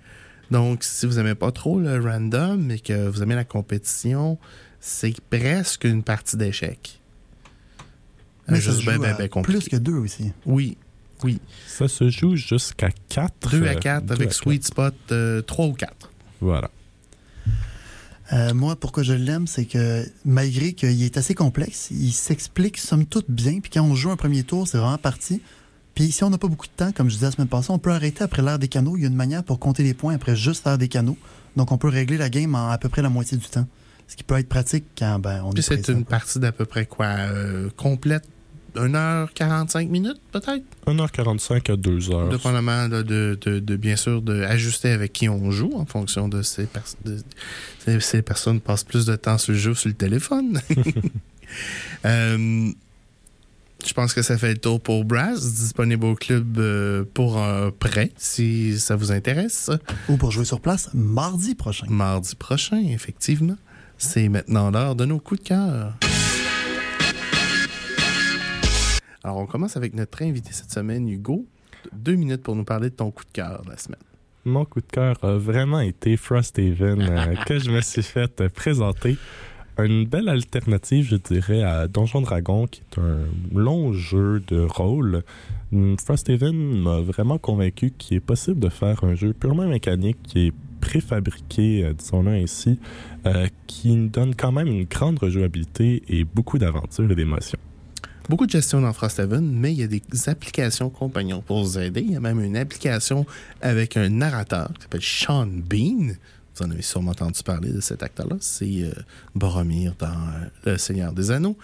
Donc, 0.52 0.84
si 0.84 1.06
vous 1.06 1.14
n'aimez 1.14 1.34
pas 1.34 1.50
trop 1.50 1.80
le 1.80 1.98
random 1.98 2.70
et 2.70 2.78
que 2.78 3.08
vous 3.08 3.22
aimez 3.22 3.34
la 3.34 3.44
compétition, 3.44 4.38
c'est 4.80 5.18
presque 5.30 5.84
une 5.84 6.02
partie 6.02 6.36
d'échecs. 6.36 7.00
Mais 8.48 8.58
Un 8.58 8.60
ça 8.60 8.72
jeu 8.72 8.80
se 8.80 8.84
ben, 8.84 8.94
joue 8.96 9.00
ben, 9.00 9.14
à 9.14 9.14
ben 9.14 9.28
compliqué. 9.30 9.58
plus 9.58 9.68
que 9.70 9.76
deux 9.76 9.94
aussi. 9.94 10.30
Oui, 10.44 10.76
oui. 11.24 11.40
ça 11.66 11.88
se 11.88 12.10
joue 12.10 12.36
jusqu'à 12.36 12.90
4. 13.08 13.50
2 13.50 13.66
à 13.66 13.76
4 13.76 14.10
avec 14.10 14.34
Sweet 14.34 14.66
Spot 14.66 14.94
3 15.46 15.66
ou 15.66 15.72
4. 15.72 16.10
Voilà. 16.42 16.70
Euh, 18.34 18.52
moi, 18.52 18.76
pourquoi 18.76 19.02
je 19.02 19.14
l'aime, 19.14 19.46
c'est 19.46 19.64
que 19.64 20.06
malgré 20.26 20.74
qu'il 20.74 21.02
est 21.02 21.16
assez 21.16 21.34
complexe, 21.34 21.90
il 21.90 22.12
s'explique 22.12 22.76
somme 22.76 23.06
toute 23.06 23.30
bien. 23.30 23.60
Puis 23.60 23.70
quand 23.70 23.82
on 23.82 23.94
joue 23.94 24.10
un 24.10 24.16
premier 24.16 24.42
tour, 24.42 24.68
c'est 24.68 24.78
vraiment 24.78 24.98
parti. 24.98 25.40
Puis 25.94 26.10
si 26.12 26.24
on 26.24 26.30
n'a 26.30 26.38
pas 26.38 26.48
beaucoup 26.48 26.66
de 26.66 26.72
temps, 26.72 26.92
comme 26.92 27.08
je 27.08 27.14
disais 27.14 27.26
la 27.26 27.32
semaine 27.32 27.48
passée, 27.48 27.70
on 27.70 27.78
peut 27.78 27.90
arrêter 27.92 28.24
après 28.24 28.42
l'ère 28.42 28.58
des 28.58 28.68
canaux. 28.68 28.96
Il 28.96 29.02
y 29.02 29.04
a 29.04 29.08
une 29.08 29.14
manière 29.14 29.44
pour 29.44 29.58
compter 29.58 29.82
les 29.82 29.94
points 29.94 30.14
après 30.14 30.36
juste 30.36 30.62
faire 30.62 30.78
des 30.78 30.88
canaux. 30.88 31.18
Donc 31.56 31.70
on 31.72 31.78
peut 31.78 31.88
régler 31.88 32.16
la 32.16 32.30
game 32.30 32.54
en 32.54 32.70
à 32.70 32.78
peu 32.78 32.88
près 32.88 33.02
la 33.02 33.10
moitié 33.10 33.36
du 33.36 33.46
temps. 33.46 33.66
Ce 34.08 34.16
qui 34.16 34.24
peut 34.24 34.38
être 34.38 34.48
pratique 34.48 34.84
quand 34.98 35.18
ben, 35.18 35.42
on 35.44 35.50
Puis 35.50 35.60
est 35.60 35.62
c'est 35.62 35.88
une 35.92 36.04
partie 36.04 36.38
d'à 36.38 36.52
peu 36.52 36.64
près 36.64 36.86
quoi 36.86 37.06
euh, 37.06 37.68
complète? 37.76 38.24
1h45 38.74 39.88
minutes 39.88 40.20
peut-être? 40.32 40.64
1h45 40.86 41.70
à 41.72 41.76
2h. 41.76 42.30
dépendamment 42.30 42.88
de, 42.88 43.02
de, 43.02 43.58
de, 43.58 43.76
bien 43.76 43.96
sûr 43.96 44.22
de 44.22 44.42
ajuster 44.44 44.90
avec 44.92 45.12
qui 45.12 45.28
on 45.28 45.50
joue 45.50 45.72
en 45.76 45.84
fonction 45.84 46.26
de 46.26 46.40
ces 46.40 46.64
personnes 46.64 47.22
ces, 47.84 48.00
ces 48.00 48.22
personnes 48.22 48.60
passent 48.60 48.84
plus 48.84 49.04
de 49.04 49.14
temps 49.16 49.36
sur 49.36 49.52
le 49.52 49.58
jeu 49.58 49.70
ou 49.72 49.74
sur 49.74 49.88
le 49.88 49.94
téléphone 49.94 50.60
Euh, 52.06 52.70
je 53.86 53.92
pense 53.94 54.14
que 54.14 54.22
ça 54.22 54.38
fait 54.38 54.52
le 54.52 54.58
tour 54.58 54.80
pour 54.80 55.04
Brass 55.04 55.54
disponible 55.54 56.06
au 56.06 56.14
club 56.14 56.58
euh, 56.58 57.04
pour 57.14 57.38
un 57.38 57.70
prêt 57.70 58.10
si 58.16 58.78
ça 58.78 58.96
vous 58.96 59.12
intéresse 59.12 59.70
Ou 60.08 60.16
pour 60.16 60.30
jouer 60.30 60.44
sur 60.44 60.60
place 60.60 60.90
mardi 60.94 61.54
prochain. 61.54 61.86
mardi 61.88 62.34
prochain 62.36 62.82
effectivement 62.88 63.56
c'est 63.98 64.28
maintenant 64.28 64.70
l'heure 64.70 64.96
de 64.96 65.04
nos 65.04 65.18
coups 65.20 65.42
de 65.42 65.48
cœur 65.48 65.92
Alors, 69.24 69.36
on 69.36 69.46
commence 69.46 69.76
avec 69.76 69.94
notre 69.94 70.20
invité 70.22 70.50
cette 70.52 70.72
semaine, 70.72 71.08
Hugo. 71.08 71.46
Deux 71.92 72.16
minutes 72.16 72.42
pour 72.42 72.56
nous 72.56 72.64
parler 72.64 72.90
de 72.90 72.94
ton 72.94 73.12
coup 73.12 73.24
de 73.24 73.30
cœur 73.30 73.62
de 73.62 73.70
la 73.70 73.76
semaine. 73.76 74.00
Mon 74.44 74.64
coup 74.64 74.80
de 74.80 74.86
cœur 74.86 75.16
a 75.22 75.36
vraiment 75.36 75.78
été 75.78 76.16
Frosthaven, 76.16 77.00
euh, 77.02 77.36
que 77.46 77.60
je 77.60 77.70
me 77.70 77.80
suis 77.80 78.02
fait 78.02 78.48
présenter. 78.48 79.16
Une 79.78 80.04
belle 80.04 80.28
alternative, 80.28 81.06
je 81.08 81.16
dirais, 81.16 81.62
à 81.62 81.88
Donjon 81.88 82.20
Dragon, 82.20 82.66
qui 82.66 82.82
est 82.82 83.00
un 83.00 83.24
long 83.54 83.94
jeu 83.94 84.42
de 84.46 84.60
rôle. 84.60 85.22
Hum, 85.72 85.96
Frosthaven 85.98 86.54
m'a 86.54 87.00
vraiment 87.00 87.38
convaincu 87.38 87.90
qu'il 87.96 88.18
est 88.18 88.20
possible 88.20 88.60
de 88.60 88.68
faire 88.68 89.02
un 89.02 89.14
jeu 89.14 89.32
purement 89.32 89.66
mécanique 89.66 90.18
qui 90.24 90.48
est 90.48 90.52
préfabriqué, 90.82 91.84
euh, 91.84 91.94
disons-le 91.94 92.32
ainsi, 92.32 92.78
euh, 93.24 93.46
qui 93.66 93.96
donne 94.08 94.34
quand 94.34 94.52
même 94.52 94.66
une 94.66 94.84
grande 94.84 95.18
rejouabilité 95.18 96.02
et 96.08 96.24
beaucoup 96.24 96.58
d'aventures 96.58 97.10
et 97.10 97.14
d'émotions. 97.14 97.58
Beaucoup 98.28 98.46
de 98.46 98.50
gestion 98.50 98.82
dans 98.82 98.92
Frosthaven, 98.92 99.50
mais 99.50 99.72
il 99.72 99.80
y 99.80 99.82
a 99.82 99.86
des 99.86 100.02
applications 100.26 100.90
compagnons 100.90 101.40
pour 101.40 101.64
vous 101.64 101.78
aider. 101.78 102.02
Il 102.02 102.12
y 102.12 102.16
a 102.16 102.20
même 102.20 102.40
une 102.40 102.56
application 102.56 103.26
avec 103.60 103.96
un 103.96 104.10
narrateur 104.10 104.70
qui 104.74 104.82
s'appelle 104.82 105.02
Sean 105.02 105.46
Bean. 105.46 106.14
Vous 106.62 106.68
en 106.68 106.70
avez 106.70 106.82
sûrement 106.82 107.10
entendu 107.10 107.42
parler 107.42 107.72
de 107.72 107.80
cet 107.80 108.04
acteur-là. 108.04 108.36
C'est 108.40 108.82
euh, 108.82 108.92
Boromir 109.34 109.94
dans 109.98 110.06
euh, 110.06 110.70
Le 110.72 110.78
Seigneur 110.78 111.12
des 111.12 111.32
Anneaux, 111.32 111.58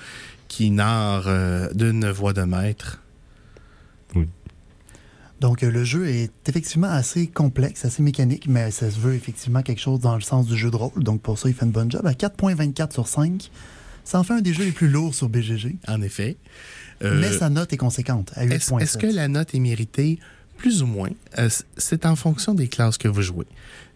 qui 0.48 0.70
narre 0.70 1.24
euh, 1.28 1.72
d'une 1.72 2.10
voix 2.10 2.32
de 2.32 2.42
maître. 2.42 3.00
Donc, 5.40 5.62
euh, 5.62 5.70
le 5.70 5.84
jeu 5.84 6.08
est 6.08 6.32
effectivement 6.48 6.88
assez 6.88 7.28
complexe, 7.28 7.84
assez 7.84 8.02
mécanique, 8.02 8.46
mais 8.48 8.72
ça 8.72 8.90
se 8.90 8.98
veut 8.98 9.14
effectivement 9.14 9.62
quelque 9.62 9.80
chose 9.80 10.00
dans 10.00 10.16
le 10.16 10.20
sens 10.20 10.46
du 10.46 10.56
jeu 10.56 10.70
de 10.70 10.76
rôle. 10.76 11.04
Donc, 11.04 11.22
pour 11.22 11.38
ça, 11.38 11.48
il 11.48 11.54
fait 11.54 11.64
une 11.64 11.70
bonne 11.70 11.90
job. 11.90 12.04
À 12.04 12.12
4.24 12.12 12.92
sur 12.92 13.06
5, 13.06 13.50
ça 14.04 14.18
en 14.18 14.24
fait 14.24 14.34
un 14.34 14.40
des 14.40 14.52
jeux 14.52 14.64
les 14.64 14.72
plus 14.72 14.88
lourds 14.88 15.14
sur 15.14 15.28
BGG. 15.28 15.76
En 15.86 16.02
effet. 16.02 16.36
Euh, 17.04 17.20
mais 17.20 17.30
sa 17.30 17.50
note 17.50 17.72
est 17.72 17.76
conséquente, 17.76 18.32
à 18.34 18.44
8.7. 18.46 18.82
Est-ce 18.82 18.98
que 18.98 19.06
la 19.06 19.28
note 19.28 19.54
est 19.54 19.60
méritée? 19.60 20.18
Plus 20.56 20.82
ou 20.82 20.86
moins. 20.86 21.10
Euh, 21.38 21.48
c'est 21.76 22.04
en 22.04 22.16
fonction 22.16 22.52
des 22.52 22.66
classes 22.66 22.98
que 22.98 23.06
vous 23.06 23.22
jouez. 23.22 23.46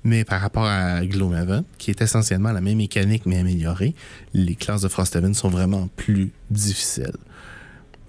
Mais 0.04 0.24
par 0.24 0.40
rapport 0.40 0.64
à 0.64 1.04
Gloomhaven, 1.06 1.64
qui 1.78 1.90
est 1.90 2.02
essentiellement 2.02 2.50
la 2.50 2.60
même 2.60 2.78
mécanique 2.78 3.24
mais 3.26 3.38
améliorée, 3.38 3.94
les 4.34 4.56
classes 4.56 4.82
de 4.82 4.88
Frosthaven 4.88 5.34
sont 5.34 5.48
vraiment 5.48 5.88
plus 5.96 6.32
difficiles. 6.50 7.16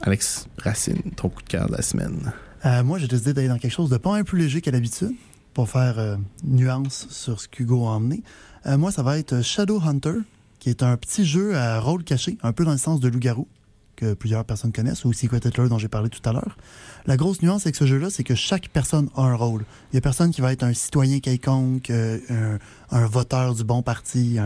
Alex 0.01 0.47
Racine, 0.57 1.01
ton 1.15 1.29
coup 1.29 1.41
de 1.41 1.47
cœur 1.47 1.67
de 1.67 1.73
la 1.73 1.81
semaine. 1.81 2.33
Euh, 2.65 2.83
moi, 2.83 2.97
j'ai 2.97 3.07
décidé 3.07 3.33
d'aller 3.33 3.47
dans 3.47 3.57
quelque 3.57 3.71
chose 3.71 3.89
de 3.89 3.97
pas 3.97 4.15
un 4.15 4.23
peu 4.23 4.37
léger 4.37 4.61
qu'à 4.61 4.71
l'habitude 4.71 5.13
pour 5.53 5.69
faire 5.69 5.99
euh, 5.99 6.17
nuance 6.43 7.07
sur 7.09 7.39
ce 7.39 7.47
qu'Hugo 7.47 7.85
a 7.85 7.91
emmené. 7.91 8.23
Euh, 8.65 8.77
moi, 8.77 8.91
ça 8.91 9.03
va 9.03 9.17
être 9.17 9.41
Shadow 9.41 9.81
Hunter, 9.81 10.15
qui 10.59 10.69
est 10.69 10.83
un 10.83 10.97
petit 10.97 11.25
jeu 11.25 11.55
à 11.55 11.79
rôle 11.79 12.03
caché, 12.03 12.37
un 12.41 12.53
peu 12.53 12.65
dans 12.65 12.71
le 12.71 12.77
sens 12.77 12.99
de 12.99 13.07
loup-garou, 13.07 13.47
plusieurs 14.13 14.45
personnes 14.45 14.71
connaissent, 14.71 15.05
ou 15.05 15.13
Secret 15.13 15.41
Hitler 15.43 15.69
dont 15.69 15.77
j'ai 15.77 15.87
parlé 15.87 16.09
tout 16.09 16.27
à 16.27 16.33
l'heure. 16.33 16.57
La 17.05 17.17
grosse 17.17 17.41
nuance 17.41 17.65
avec 17.65 17.75
ce 17.75 17.85
jeu-là, 17.85 18.09
c'est 18.09 18.23
que 18.23 18.35
chaque 18.35 18.69
personne 18.69 19.09
a 19.15 19.23
un 19.23 19.35
rôle. 19.35 19.65
Il 19.91 19.95
y 19.95 19.97
a 19.97 20.01
personne 20.01 20.31
qui 20.31 20.41
va 20.41 20.53
être 20.53 20.63
un 20.63 20.73
citoyen 20.73 21.19
quelconque, 21.19 21.89
euh, 21.89 22.57
un, 22.91 23.05
voteur 23.07 23.55
du 23.55 23.63
bon 23.63 23.81
parti. 23.81 24.37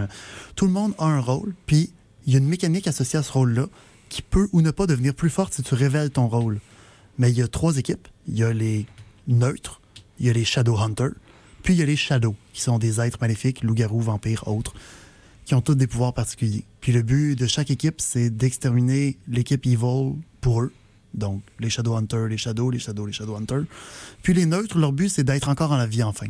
Tout 0.55 0.65
le 0.65 0.71
monde 0.71 0.93
a 0.97 1.05
un 1.05 1.19
rôle, 1.19 1.53
puis 1.65 1.91
il 2.25 2.33
y 2.33 2.35
a 2.35 2.39
une 2.39 2.47
mécanique 2.47 2.87
associée 2.87 3.19
à 3.19 3.23
ce 3.23 3.31
rôle-là 3.31 3.67
qui 4.09 4.21
peut 4.21 4.49
ou 4.51 4.61
ne 4.61 4.71
pas 4.71 4.87
devenir 4.87 5.13
plus 5.13 5.29
forte 5.29 5.53
si 5.53 5.63
tu 5.63 5.73
révèles 5.75 6.11
ton 6.11 6.27
rôle. 6.27 6.59
Mais 7.17 7.31
il 7.31 7.37
y 7.37 7.41
a 7.41 7.47
trois 7.47 7.77
équipes. 7.77 8.07
Il 8.27 8.37
y 8.37 8.43
a 8.43 8.53
les 8.53 8.85
neutres, 9.27 9.81
il 10.19 10.27
y 10.27 10.29
a 10.29 10.33
les 10.33 10.45
Shadow 10.45 10.77
Hunters, 10.77 11.13
puis 11.63 11.73
il 11.73 11.79
y 11.79 11.83
a 11.83 11.85
les 11.85 11.95
Shadows, 11.95 12.35
qui 12.53 12.61
sont 12.61 12.79
des 12.79 13.01
êtres 13.01 13.17
maléfiques, 13.19 13.63
loups-garous, 13.63 14.01
vampires, 14.01 14.47
autres, 14.47 14.73
qui 15.47 15.55
ont 15.55 15.61
tous 15.61 15.75
des 15.75 15.87
pouvoirs 15.87 16.13
particuliers. 16.13 16.65
Puis 16.81 16.91
le 16.91 17.01
but 17.01 17.35
de 17.39 17.47
chaque 17.47 17.71
équipe, 17.71 17.95
c'est 18.01 18.29
d'exterminer 18.29 19.17
l'équipe 19.29 19.65
Evil 19.65 20.15
pour 20.41 20.61
eux. 20.61 20.73
Donc, 21.13 21.41
les 21.61 21.69
Shadow 21.69 21.95
Hunters, 21.95 22.27
les 22.27 22.37
Shadows, 22.37 22.69
les 22.69 22.79
Shadows, 22.79 23.05
les 23.05 23.13
Shadow 23.13 23.35
Hunters. 23.37 23.63
Puis 24.23 24.33
les 24.33 24.45
neutres, 24.45 24.77
leur 24.77 24.91
but, 24.91 25.07
c'est 25.07 25.23
d'être 25.23 25.47
encore 25.47 25.71
en 25.71 25.77
la 25.77 25.87
vie 25.87 26.03
enfin. 26.03 26.27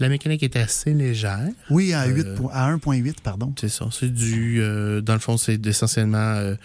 La 0.00 0.08
mécanique 0.08 0.42
est 0.42 0.56
assez 0.56 0.92
légère. 0.94 1.50
Oui, 1.70 1.92
à, 1.92 2.04
Euh, 2.06 2.14
8 2.14 2.34
po- 2.34 2.50
à 2.52 2.66
1.8, 2.68 3.20
pardon. 3.22 3.52
C'est 3.60 3.68
ça. 3.68 3.88
C'est 3.92 4.12
du. 4.12 4.60
euh, 4.60 5.00
dans 5.02 5.12
le 5.12 5.20
fond, 5.20 5.36
c'est 5.36 5.64
essentiellement 5.66 6.16
euh, 6.18 6.56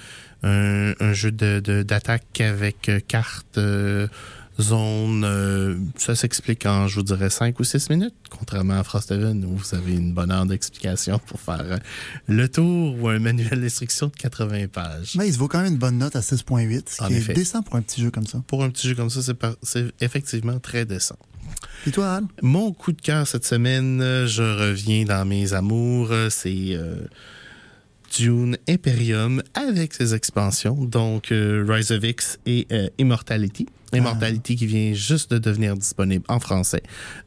un, 0.44 0.94
un 1.00 1.14
jeu 1.14 1.32
de- 1.32 1.60
de- 1.60 1.84
d'attaque 1.84 2.40
avec 2.42 2.90
carte, 3.08 3.58
euh, 3.60 4.08
zone. 4.62 5.24
euh, 5.26 5.76
ça 5.98 6.16
s'explique 6.16 6.66
en, 6.66 6.88
je 6.88 6.96
vous 6.96 7.04
dirais, 7.04 7.30
5 7.30 7.60
ou 7.60 7.64
6 7.64 7.90
minutes, 7.90 8.14
contrairement 8.30 8.80
à 8.80 8.84
Frosthaven, 8.84 9.44
où 9.46 9.56
vous 9.58 9.76
avez 9.76 9.94
une 9.94 10.14
bonne 10.14 10.32
heure 10.32 10.46
d'explication 10.46 11.20
pour 11.26 11.40
faire 11.40 11.62
euh, 11.62 11.78
le 12.28 12.48
tour 12.50 12.96
ou 13.02 13.08
un 13.10 13.20
manuel 13.20 13.62
d'instruction 13.62 14.08
de 14.08 14.14
80 14.16 14.68
pages. 14.68 15.16
Mais 15.16 15.28
il 15.28 15.34
se 15.34 15.38
vaut 15.40 15.48
quand 15.48 15.62
même 15.62 15.74
une 15.74 15.78
bonne 15.80 15.98
note 15.98 16.16
à 16.16 16.20
6.8, 16.22 16.84
ce 16.88 17.08
qui 17.08 17.14
est 17.14 17.34
décent 17.34 17.62
pour 17.64 17.76
un 17.76 17.82
petit 17.82 18.02
jeu 18.02 18.12
comme 18.12 18.28
ça. 18.28 18.42
Pour 18.48 18.64
un 18.64 18.70
petit 18.70 18.88
jeu 18.88 18.96
comme 18.96 19.10
ça, 19.10 19.22
c'est 19.22 19.34
par- 19.34 19.56
c'est 19.64 19.92
effectivement 20.02 20.60
très 20.60 20.86
décent. 20.86 21.18
Et 21.88 21.92
toi, 21.92 22.16
Al? 22.16 22.24
Mon 22.42 22.72
coup 22.74 22.92
de 22.92 23.02
cœur 23.02 23.26
cette 23.28 23.46
semaine, 23.46 24.02
euh, 24.02 24.28
je 24.28 24.44
reviens 24.44 25.04
dans 25.06 25.26
mes 25.26 25.54
amours. 25.54 26.12
C'est 26.30 26.74
euh, 26.74 26.96
Dune 28.18 28.58
Imperium 28.68 29.42
avec 29.54 29.94
ses 29.94 30.14
expansions, 30.16 30.84
donc 30.86 31.32
euh, 31.32 31.66
Rise 31.68 31.92
of 31.92 32.04
X 32.04 32.40
et 32.46 32.68
euh, 32.72 32.88
Immortality. 32.98 33.68
Immortality 33.92 34.56
qui 34.56 34.68
vient 34.68 34.94
juste 34.94 35.32
de 35.32 35.40
devenir 35.40 35.76
disponible 35.76 36.24
en 36.28 36.40
français. 36.40 36.84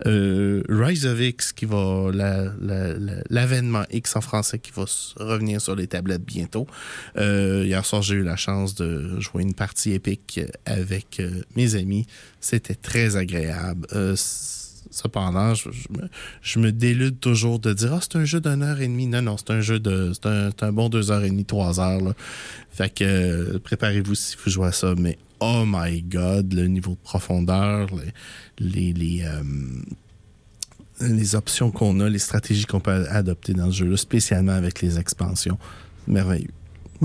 Euh, 0.07 0.62
Rise 0.68 1.07
of 1.07 1.18
X 1.21 1.53
qui 1.53 1.64
va 1.64 2.11
la- 2.14 2.53
la- 2.61 2.95
l'avènement 3.29 3.83
X 3.90 4.14
en 4.14 4.21
français 4.21 4.61
qui 4.61 4.71
va 4.71 4.85
revenir 5.16 5.61
sur 5.61 5.75
les 5.75 5.88
tablettes 5.88 6.25
bientôt. 6.25 6.68
Hier 7.16 7.85
soir 7.85 8.03
j'ai 8.03 8.14
eu 8.14 8.23
la 8.23 8.37
chance 8.37 8.77
de 8.77 9.18
jouer 9.18 9.42
une 9.42 9.55
partie 9.55 9.92
épique 9.92 10.40
avec 10.64 11.21
mes 11.57 11.75
amis. 11.75 12.07
C'était 12.40 12.77
très 12.77 13.16
agréable. 13.16 13.87
Cependant, 14.93 15.55
je, 15.55 16.59
me, 16.59 16.71
délude 16.71 17.19
toujours 17.19 17.59
de 17.59 17.73
dire 17.73 17.95
Ah, 17.95 17.99
c'est 18.03 18.17
un 18.17 18.27
jeu 18.27 18.41
d'une 18.41 18.63
heure 18.63 18.81
et 18.81 18.87
demie. 18.87 19.07
Non, 19.07 19.23
non, 19.23 19.37
c'est 19.39 19.51
un 19.51 19.63
jeu 19.63 19.81
de. 19.81 20.13
C'est 20.13 20.63
un, 20.63 20.73
bon 20.73 20.91
deux 20.91 21.11
heures 21.11 21.25
et 21.25 21.31
demie, 21.31 21.47
trois 21.47 21.81
heures. 21.81 22.15
Fait 22.71 22.93
que 22.93 23.05
euh, 23.05 23.59
préparez-vous 23.59 24.15
si 24.15 24.37
vous 24.37 24.51
jouez 24.51 24.67
à 24.69 24.73
ça. 24.73 24.95
Mais 24.99 25.17
oh 25.41 25.65
my 25.67 26.03
god, 26.03 26.53
le 26.53 26.67
niveau 26.67 26.93
de 26.93 27.03
profondeur, 27.03 27.89
les, 28.59 29.25
euh, 29.25 29.43
les 31.01 31.35
options 31.35 31.71
qu'on 31.71 31.99
a, 32.01 32.09
les 32.11 32.19
stratégies 32.19 32.67
qu'on 32.67 32.81
peut 32.81 33.07
adopter 33.09 33.55
dans 33.55 33.71
ce 33.71 33.79
jeu-là, 33.79 33.97
spécialement 33.97 34.53
avec 34.53 34.83
les 34.83 34.99
expansions. 34.99 35.59
Merveilleux. 36.07 36.51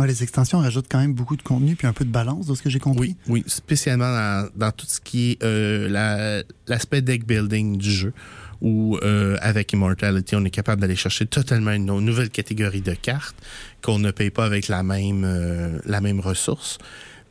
Les 0.05 0.21
extensions 0.23 0.60
rajoutent 0.60 0.88
quand 0.89 0.99
même 0.99 1.13
beaucoup 1.13 1.36
de 1.38 1.41
contenu 1.41 1.75
puis 1.75 1.88
un 1.88 1.93
peu 1.93 2.05
de 2.05 2.12
balance, 2.12 2.45
de 2.47 2.55
ce 2.55 2.62
que 2.62 2.69
j'ai 2.69 2.79
compris. 2.79 3.15
Oui, 3.27 3.41
oui, 3.41 3.43
spécialement 3.47 4.12
dans, 4.12 4.49
dans 4.55 4.71
tout 4.71 4.86
ce 4.88 4.99
qui 5.01 5.31
est 5.31 5.43
euh, 5.43 5.89
la- 5.89 6.43
l'aspect 6.67 7.01
deck 7.01 7.25
building 7.25 7.77
du 7.77 7.91
jeu, 7.91 8.13
où 8.62 8.97
euh, 9.03 9.38
avec 9.41 9.71
Immortality, 9.73 10.36
on 10.36 10.43
est 10.45 10.49
capable 10.49 10.81
d'aller 10.81 10.95
chercher 10.95 11.25
totalement 11.25 11.71
une 11.71 11.86
no- 11.86 12.01
nouvelle 12.01 12.29
catégorie 12.29 12.81
de 12.81 12.93
cartes 12.93 13.36
qu'on 13.81 13.99
ne 13.99 14.12
paye 14.12 14.29
pas 14.29 14.45
avec 14.45 14.67
la 14.67 14.83
même, 14.83 15.23
euh, 15.25 15.79
ressource. 16.19 16.77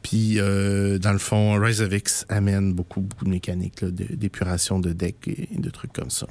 Puis, 0.02 0.36
dans 0.36 1.12
le 1.12 1.18
fond, 1.18 1.54
Rise 1.60 1.80
of 1.82 1.92
X 1.92 2.26
amène 2.28 2.72
beaucoup, 2.72 3.00
beaucoup 3.00 3.24
de 3.24 3.30
mécaniques, 3.30 3.84
d'épuration 3.84 4.78
de 4.78 4.92
deck 4.92 5.16
et 5.26 5.48
de 5.58 5.68
trucs 5.70 5.92
comme 5.92 6.10
ça. 6.10 6.28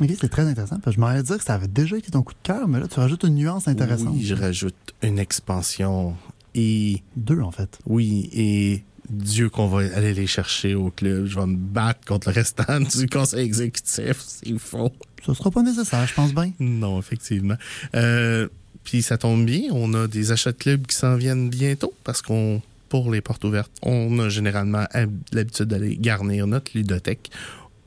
OK, 0.00 0.10
c'est 0.20 0.28
très 0.28 0.42
intéressant. 0.46 0.78
Parce 0.80 0.96
que 0.96 1.02
je 1.02 1.22
dire 1.22 1.38
que 1.38 1.44
ça 1.44 1.54
avait 1.54 1.68
déjà 1.68 1.96
été 1.96 2.10
ton 2.10 2.22
coup 2.22 2.32
de 2.32 2.38
cœur, 2.42 2.66
mais 2.68 2.80
là, 2.80 2.88
tu 2.88 2.98
rajoutes 2.98 3.24
une 3.24 3.34
nuance 3.36 3.68
intéressante. 3.68 4.14
Oui, 4.14 4.24
je 4.24 4.34
rajoute 4.34 4.74
une 5.02 5.18
expansion 5.18 6.14
et 6.54 7.02
Deux, 7.16 7.40
en 7.40 7.50
fait. 7.50 7.78
Oui, 7.86 8.28
et 8.32 8.82
Dieu 9.10 9.48
qu'on 9.50 9.68
va 9.68 9.78
aller 9.94 10.14
les 10.14 10.26
chercher 10.26 10.74
au 10.74 10.90
club. 10.90 11.26
Je 11.26 11.38
vais 11.38 11.46
me 11.46 11.56
battre 11.56 12.00
contre 12.06 12.28
le 12.28 12.34
restant 12.34 12.80
du 12.98 13.06
conseil 13.06 13.44
exécutif, 13.44 14.18
s'il 14.20 14.58
faut. 14.58 14.90
Ça 15.26 15.34
sera 15.34 15.50
pas 15.50 15.62
nécessaire, 15.62 16.06
je 16.06 16.14
pense 16.14 16.34
bien. 16.34 16.52
Non, 16.58 16.98
effectivement. 16.98 17.54
Euh, 17.94 18.48
Puis 18.84 19.02
ça 19.02 19.16
tombe 19.18 19.44
bien, 19.44 19.62
on 19.70 19.94
a 19.94 20.08
des 20.08 20.32
achats 20.32 20.52
de 20.52 20.56
club 20.56 20.86
qui 20.86 20.96
s'en 20.96 21.14
viennent 21.16 21.48
bientôt 21.48 21.92
parce 22.02 22.22
qu'on, 22.22 22.60
pour 22.88 23.10
les 23.12 23.20
portes 23.20 23.44
ouvertes, 23.44 23.70
on 23.82 24.18
a 24.18 24.28
généralement 24.28 24.84
hab- 24.92 25.12
l'habitude 25.32 25.66
d'aller 25.66 25.96
garnir 25.96 26.46
notre 26.48 26.72
ludothèque. 26.74 27.30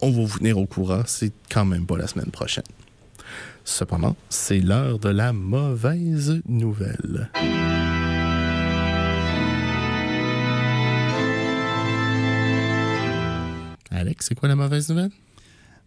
On 0.01 0.11
va 0.11 0.25
vous 0.25 0.37
tenir 0.39 0.57
au 0.57 0.65
courant, 0.65 1.03
c'est 1.05 1.31
quand 1.49 1.65
même 1.65 1.85
pas 1.85 1.97
la 1.97 2.07
semaine 2.07 2.31
prochaine. 2.31 2.65
Cependant, 3.63 4.15
c'est 4.29 4.59
l'heure 4.59 4.99
de 4.99 5.09
la 5.09 5.33
mauvaise 5.33 6.41
nouvelle. 6.47 7.29
Alex, 13.89 14.27
c'est 14.27 14.35
quoi 14.35 14.49
la 14.49 14.55
mauvaise 14.55 14.89
nouvelle? 14.89 15.11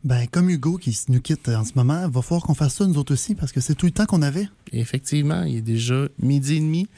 Ben, 0.05 0.27
comme 0.29 0.49
Hugo 0.49 0.79
qui 0.79 0.97
nous 1.09 1.21
quitte 1.21 1.49
en 1.49 1.65
ce 1.65 1.73
moment, 1.75 2.05
il 2.07 2.11
va 2.11 2.23
falloir 2.23 2.43
qu'on 2.43 2.55
fasse 2.55 2.77
ça 2.77 2.87
nous 2.87 2.97
autres 2.97 3.13
aussi 3.13 3.35
parce 3.35 3.53
que 3.53 3.61
c'est 3.61 3.75
tout 3.75 3.87
le 3.87 3.93
temps 3.93 4.07
qu'on 4.07 4.23
avait. 4.23 4.49
Effectivement, 4.73 5.43
il 5.43 5.57
est 5.57 5.63
déjà 5.63 6.07
midi 6.21 6.57
et 6.57 6.61
demi. 6.61 6.89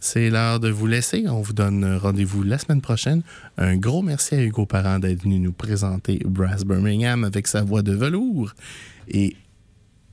C'est 0.00 0.30
l'heure 0.30 0.60
de 0.60 0.70
vous 0.70 0.86
laisser. 0.86 1.26
On 1.28 1.42
vous 1.42 1.52
donne 1.52 1.96
rendez-vous 1.96 2.42
la 2.42 2.56
semaine 2.58 2.80
prochaine. 2.80 3.22
Un 3.58 3.76
gros 3.76 4.00
merci 4.00 4.34
à 4.34 4.42
Hugo 4.42 4.64
Parent 4.64 4.98
d'être 4.98 5.22
venu 5.22 5.38
nous 5.38 5.52
présenter 5.52 6.20
Brass 6.24 6.64
Birmingham 6.64 7.22
avec 7.22 7.46
sa 7.46 7.62
voix 7.62 7.82
de 7.82 7.92
velours. 7.92 8.54
Et 9.08 9.36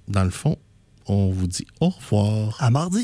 dans 0.10 0.26
le 0.26 0.30
fond, 0.30 0.58
on 1.06 1.32
vous 1.32 1.48
dit 1.48 1.66
au 1.80 1.90
revoir. 1.90 2.58
À 2.60 2.70
mardi! 2.70 3.02